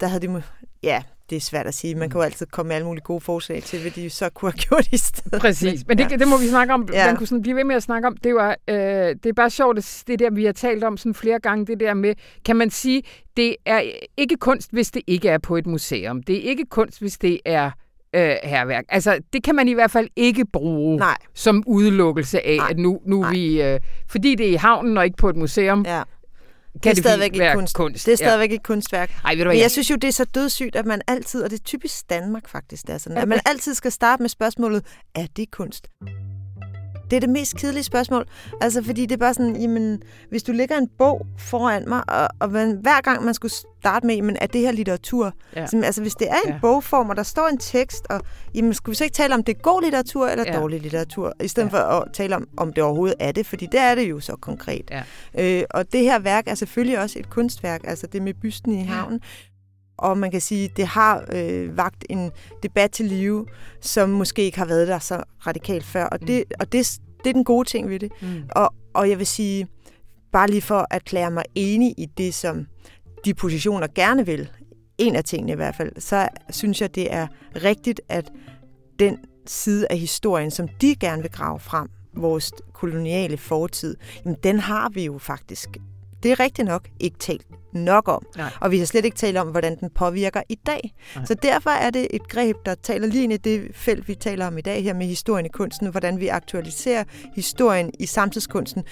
Der 0.00 0.06
havde 0.06 0.26
de... 0.26 0.42
Ja, 0.82 1.02
det 1.30 1.36
er 1.36 1.40
svært 1.40 1.66
at 1.66 1.74
sige. 1.74 1.94
Man 1.94 2.10
kan 2.10 2.18
jo 2.18 2.24
altid 2.24 2.46
komme 2.46 2.68
med 2.68 2.76
alle 2.76 2.86
mulige 2.86 3.04
gode 3.04 3.20
forslag 3.20 3.62
til, 3.62 3.80
hvad 3.80 3.90
de 3.90 4.10
så 4.10 4.28
kunne 4.30 4.50
have 4.50 4.58
gjort 4.68 4.88
i 4.92 4.96
stedet. 4.96 5.40
Præcis, 5.40 5.86
men 5.88 5.98
det, 5.98 6.10
det 6.10 6.28
må 6.28 6.38
vi 6.38 6.48
snakke 6.48 6.74
om. 6.74 6.88
Ja. 6.92 6.98
Ja. 6.98 7.06
Man 7.06 7.16
kunne 7.16 7.26
sådan 7.26 7.42
blive 7.42 7.56
ved 7.56 7.64
med 7.64 7.76
at 7.76 7.82
snakke 7.82 8.08
om. 8.08 8.16
Det, 8.16 8.34
var, 8.34 8.56
øh, 8.68 8.76
det 8.76 9.26
er 9.26 9.32
bare 9.32 9.50
sjovt, 9.50 9.78
at 9.78 10.02
det 10.06 10.18
der, 10.18 10.30
vi 10.30 10.44
har 10.44 10.52
talt 10.52 10.84
om 10.84 10.96
sådan 10.96 11.14
flere 11.14 11.38
gange, 11.38 11.66
det 11.66 11.80
der 11.80 11.94
med, 11.94 12.14
kan 12.44 12.56
man 12.56 12.70
sige, 12.70 13.02
det 13.36 13.56
er 13.66 13.82
ikke 14.16 14.36
kunst, 14.36 14.70
hvis 14.72 14.90
det 14.90 15.02
ikke 15.06 15.28
er 15.28 15.38
på 15.38 15.56
et 15.56 15.66
museum. 15.66 16.22
Det 16.22 16.36
er 16.36 16.50
ikke 16.50 16.64
kunst, 16.70 17.00
hvis 17.00 17.18
det 17.18 17.40
er 17.44 17.70
øh, 18.14 18.36
herværk. 18.42 18.84
Altså, 18.88 19.18
det 19.32 19.42
kan 19.42 19.54
man 19.54 19.68
i 19.68 19.72
hvert 19.72 19.90
fald 19.90 20.08
ikke 20.16 20.46
bruge 20.52 20.96
Nej, 20.96 21.16
som 21.34 21.62
udelukkelse 21.66 22.46
af, 22.46 22.56
Nej. 22.56 22.66
at 22.70 22.78
nu, 22.78 23.00
nu 23.06 23.20
Nej. 23.20 23.30
vi... 23.30 23.62
Øh, 23.62 23.80
fordi 24.08 24.34
det 24.34 24.46
er 24.46 24.50
i 24.50 24.54
havnen 24.54 24.98
og 24.98 25.04
ikke 25.04 25.16
på 25.16 25.28
et 25.28 25.36
museum, 25.36 25.84
ja. 25.86 26.02
Kan 26.82 26.90
det 26.90 26.98
er 26.98 27.02
stadigvæk 27.02 27.34
ikke 27.34 27.52
kunst. 27.54 27.74
kunst. 27.74 28.06
Det 28.06 28.12
er 28.12 28.16
stadigvæk 28.16 28.50
ikke 28.50 28.62
kunstværk. 28.62 29.10
Ja. 29.10 29.28
Ej, 29.28 29.34
ved 29.34 29.38
du 29.38 29.44
hvad, 29.44 29.54
Men 29.54 29.62
jeg, 29.62 29.70
synes 29.70 29.90
jo, 29.90 29.96
det 29.96 30.08
er 30.08 30.12
så 30.12 30.24
dødssygt, 30.24 30.76
at 30.76 30.86
man 30.86 31.00
altid, 31.06 31.42
og 31.42 31.50
det 31.50 31.58
er 31.58 31.64
typisk 31.64 32.10
Danmark 32.10 32.48
faktisk, 32.48 32.86
det 32.86 32.94
er 32.94 32.98
sådan, 32.98 33.16
Ja, 33.16 33.22
at 33.22 33.28
man 33.28 33.40
altid 33.46 33.74
skal 33.74 33.92
starte 33.92 34.22
med 34.22 34.28
spørgsmålet, 34.28 34.84
er 35.14 35.26
det 35.36 35.50
kunst? 35.50 35.88
Det 37.10 37.16
er 37.16 37.20
det 37.20 37.28
mest 37.30 37.56
kedelige 37.56 37.82
spørgsmål. 37.84 38.26
Altså, 38.60 38.82
fordi 38.84 39.02
det 39.06 39.12
er 39.12 39.16
bare 39.16 39.34
sådan, 39.34 39.56
jamen, 39.56 40.02
hvis 40.30 40.42
du 40.42 40.52
lægger 40.52 40.76
en 40.78 40.88
bog 40.98 41.26
foran 41.38 41.88
mig, 41.88 42.10
og, 42.10 42.28
og 42.40 42.50
man, 42.52 42.78
hver 42.82 43.00
gang 43.00 43.24
man 43.24 43.34
skulle 43.34 43.52
starte 43.52 44.06
med, 44.06 44.14
jamen, 44.14 44.36
er 44.40 44.46
det 44.46 44.60
her 44.60 44.72
litteratur? 44.72 45.32
Ja. 45.56 45.66
Sådan, 45.66 45.84
altså, 45.84 46.02
hvis 46.02 46.14
det 46.14 46.28
er 46.30 46.36
en 46.46 46.52
Ja. 46.52 46.58
bogform, 46.60 47.10
og 47.10 47.16
der 47.16 47.22
står 47.22 47.48
en 47.48 47.58
tekst, 47.58 48.06
og 48.10 48.20
jamen, 48.54 48.74
skulle 48.74 48.92
vi 48.92 48.96
så 48.96 49.04
ikke 49.04 49.14
tale 49.14 49.34
om, 49.34 49.44
det 49.44 49.56
er 49.56 49.60
god 49.60 49.82
litteratur 49.82 50.26
eller 50.28 50.44
Ja. 50.46 50.58
dårlig 50.60 50.80
litteratur, 50.80 51.32
i 51.42 51.48
stedet 51.48 51.72
ja. 51.72 51.78
for 51.78 51.78
at 52.00 52.08
tale 52.12 52.36
om, 52.36 52.48
om 52.56 52.72
det 52.72 52.84
overhovedet 52.84 53.16
er 53.20 53.32
det, 53.32 53.46
fordi 53.46 53.66
det 53.72 53.80
er 53.80 53.94
det 53.94 54.10
jo 54.10 54.20
så 54.20 54.36
konkret. 54.40 54.90
Ja. 54.90 55.02
Øh, 55.58 55.64
og 55.70 55.92
det 55.92 56.00
her 56.00 56.18
værk 56.18 56.44
er 56.48 56.54
selvfølgelig 56.54 56.98
også 57.00 57.18
et 57.18 57.30
kunstværk, 57.30 57.80
altså 57.84 58.06
det 58.06 58.22
med 58.22 58.34
bysten 58.34 58.72
i 58.72 58.82
havnen. 58.84 59.20
Og 59.96 60.18
man 60.18 60.30
kan 60.30 60.40
sige, 60.40 60.70
det 60.76 60.86
har 60.86 61.24
øh, 61.32 61.76
vagt 61.76 62.04
en 62.10 62.30
debat 62.62 62.90
til 62.90 63.06
live, 63.06 63.46
som 63.80 64.10
måske 64.10 64.42
ikke 64.42 64.58
har 64.58 64.66
været 64.66 64.88
der 64.88 64.98
så 64.98 65.22
radikalt 65.46 65.84
før. 65.84 66.04
Og 66.04 66.20
det, 66.20 66.44
og 66.60 66.72
det, 66.72 66.98
det 67.24 67.30
er 67.30 67.32
den 67.32 67.44
gode 67.44 67.68
ting 67.68 67.88
ved 67.88 67.98
det. 67.98 68.12
mm. 68.22 68.42
Og, 68.50 68.74
og 68.94 69.10
jeg 69.10 69.18
vil 69.18 69.26
sige, 69.26 69.68
bare 70.32 70.50
lige 70.50 70.62
for 70.62 70.78
at 70.78 70.86
erklære 70.90 71.30
mig 71.30 71.44
enig 71.54 71.94
i 71.98 72.06
det, 72.06 72.34
som 72.34 72.66
de 73.24 73.34
positioner 73.34 73.86
gerne 73.94 74.26
vil, 74.26 74.50
en 74.98 75.16
af 75.16 75.24
tingene 75.24 75.52
i 75.52 75.56
hvert 75.56 75.74
fald, 75.74 75.92
så 76.00 76.28
synes 76.50 76.80
jeg, 76.80 76.94
det 76.94 77.12
er 77.12 77.26
rigtigt, 77.64 78.00
at 78.08 78.32
den 78.98 79.18
side 79.46 79.86
af 79.90 79.98
historien, 79.98 80.50
som 80.50 80.68
de 80.68 80.96
gerne 80.96 81.22
vil 81.22 81.30
grave 81.30 81.60
frem, 81.60 81.88
vores 82.16 82.52
koloniale 82.72 83.36
fortid, 83.36 83.96
jamen 84.24 84.38
den 84.42 84.58
har 84.58 84.88
vi 84.88 85.04
jo 85.04 85.18
faktisk. 85.18 85.68
Det 86.26 86.32
er 86.32 86.40
rigtigt 86.40 86.68
nok 86.68 86.88
ikke 87.00 87.18
talt 87.18 87.46
nok 87.72 88.08
om. 88.08 88.26
Nej. 88.36 88.50
Og 88.60 88.70
vi 88.70 88.78
har 88.78 88.86
slet 88.86 89.04
ikke 89.04 89.16
talt 89.16 89.36
om, 89.36 89.48
hvordan 89.48 89.80
den 89.80 89.90
påvirker 89.94 90.42
i 90.48 90.54
dag. 90.54 90.94
Nej. 91.16 91.24
Så 91.24 91.34
derfor 91.34 91.70
er 91.70 91.90
det 91.90 92.06
et 92.10 92.28
greb, 92.28 92.56
der 92.66 92.74
taler 92.74 93.06
lige 93.06 93.24
ind 93.24 93.32
i 93.32 93.36
det 93.36 93.70
felt, 93.74 94.08
vi 94.08 94.14
taler 94.14 94.46
om 94.46 94.58
i 94.58 94.60
dag 94.60 94.82
her 94.84 94.94
med 94.94 95.06
historien 95.06 95.46
i 95.46 95.48
kunsten, 95.48 95.90
hvordan 95.90 96.20
vi 96.20 96.28
aktualiserer 96.28 97.04
historien 97.34 97.90
i 98.00 98.06
samtidskunsten 98.06 98.84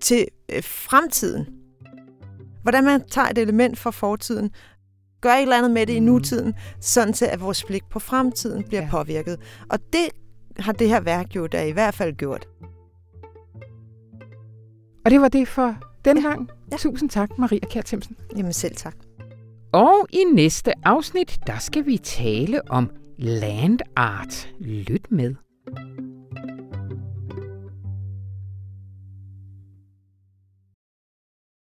til 0.00 0.26
øh, 0.48 0.62
fremtiden. 0.62 1.46
Hvordan 2.62 2.84
man 2.84 3.02
tager 3.10 3.28
et 3.28 3.38
element 3.38 3.78
fra 3.78 3.90
fortiden, 3.90 4.50
gør 5.20 5.30
et 5.32 5.42
eller 5.42 5.58
andet 5.58 5.70
med 5.70 5.86
det 5.86 5.92
i 5.94 6.00
Mhm. 6.00 6.06
nutiden, 6.06 6.54
sådan 6.80 7.12
til 7.14 7.24
at 7.24 7.40
vores 7.40 7.64
blik 7.64 7.82
på 7.90 7.98
fremtiden 7.98 8.64
bliver 8.64 8.82
Ja. 8.82 8.88
påvirket. 8.90 9.40
Og 9.70 9.78
det 9.92 10.08
har 10.58 10.72
det 10.72 10.88
her 10.88 11.00
værk 11.00 11.36
jo 11.36 11.46
da 11.46 11.64
i 11.64 11.70
hvert 11.72 11.94
fald 11.94 12.16
gjort. 12.16 12.48
Og 15.04 15.10
det 15.10 15.20
var 15.20 15.28
det 15.28 15.48
for 15.48 15.76
denne 16.04 16.22
gang. 16.22 16.48
Ja. 16.72 16.76
Tusind 16.76 17.10
tak, 17.10 17.38
Maria 17.38 17.60
Kjær 17.70 17.82
Themsen. 17.82 18.16
Jamen 18.36 18.52
selv 18.52 18.76
tak. 18.76 18.96
Og 19.72 20.06
i 20.12 20.24
næste 20.34 20.72
afsnit, 20.84 21.40
der 21.46 21.58
skal 21.58 21.86
vi 21.86 21.98
tale 21.98 22.70
om 22.70 22.90
land 23.18 23.78
art. 23.96 24.48
Lyt 24.60 25.10
med. 25.10 25.34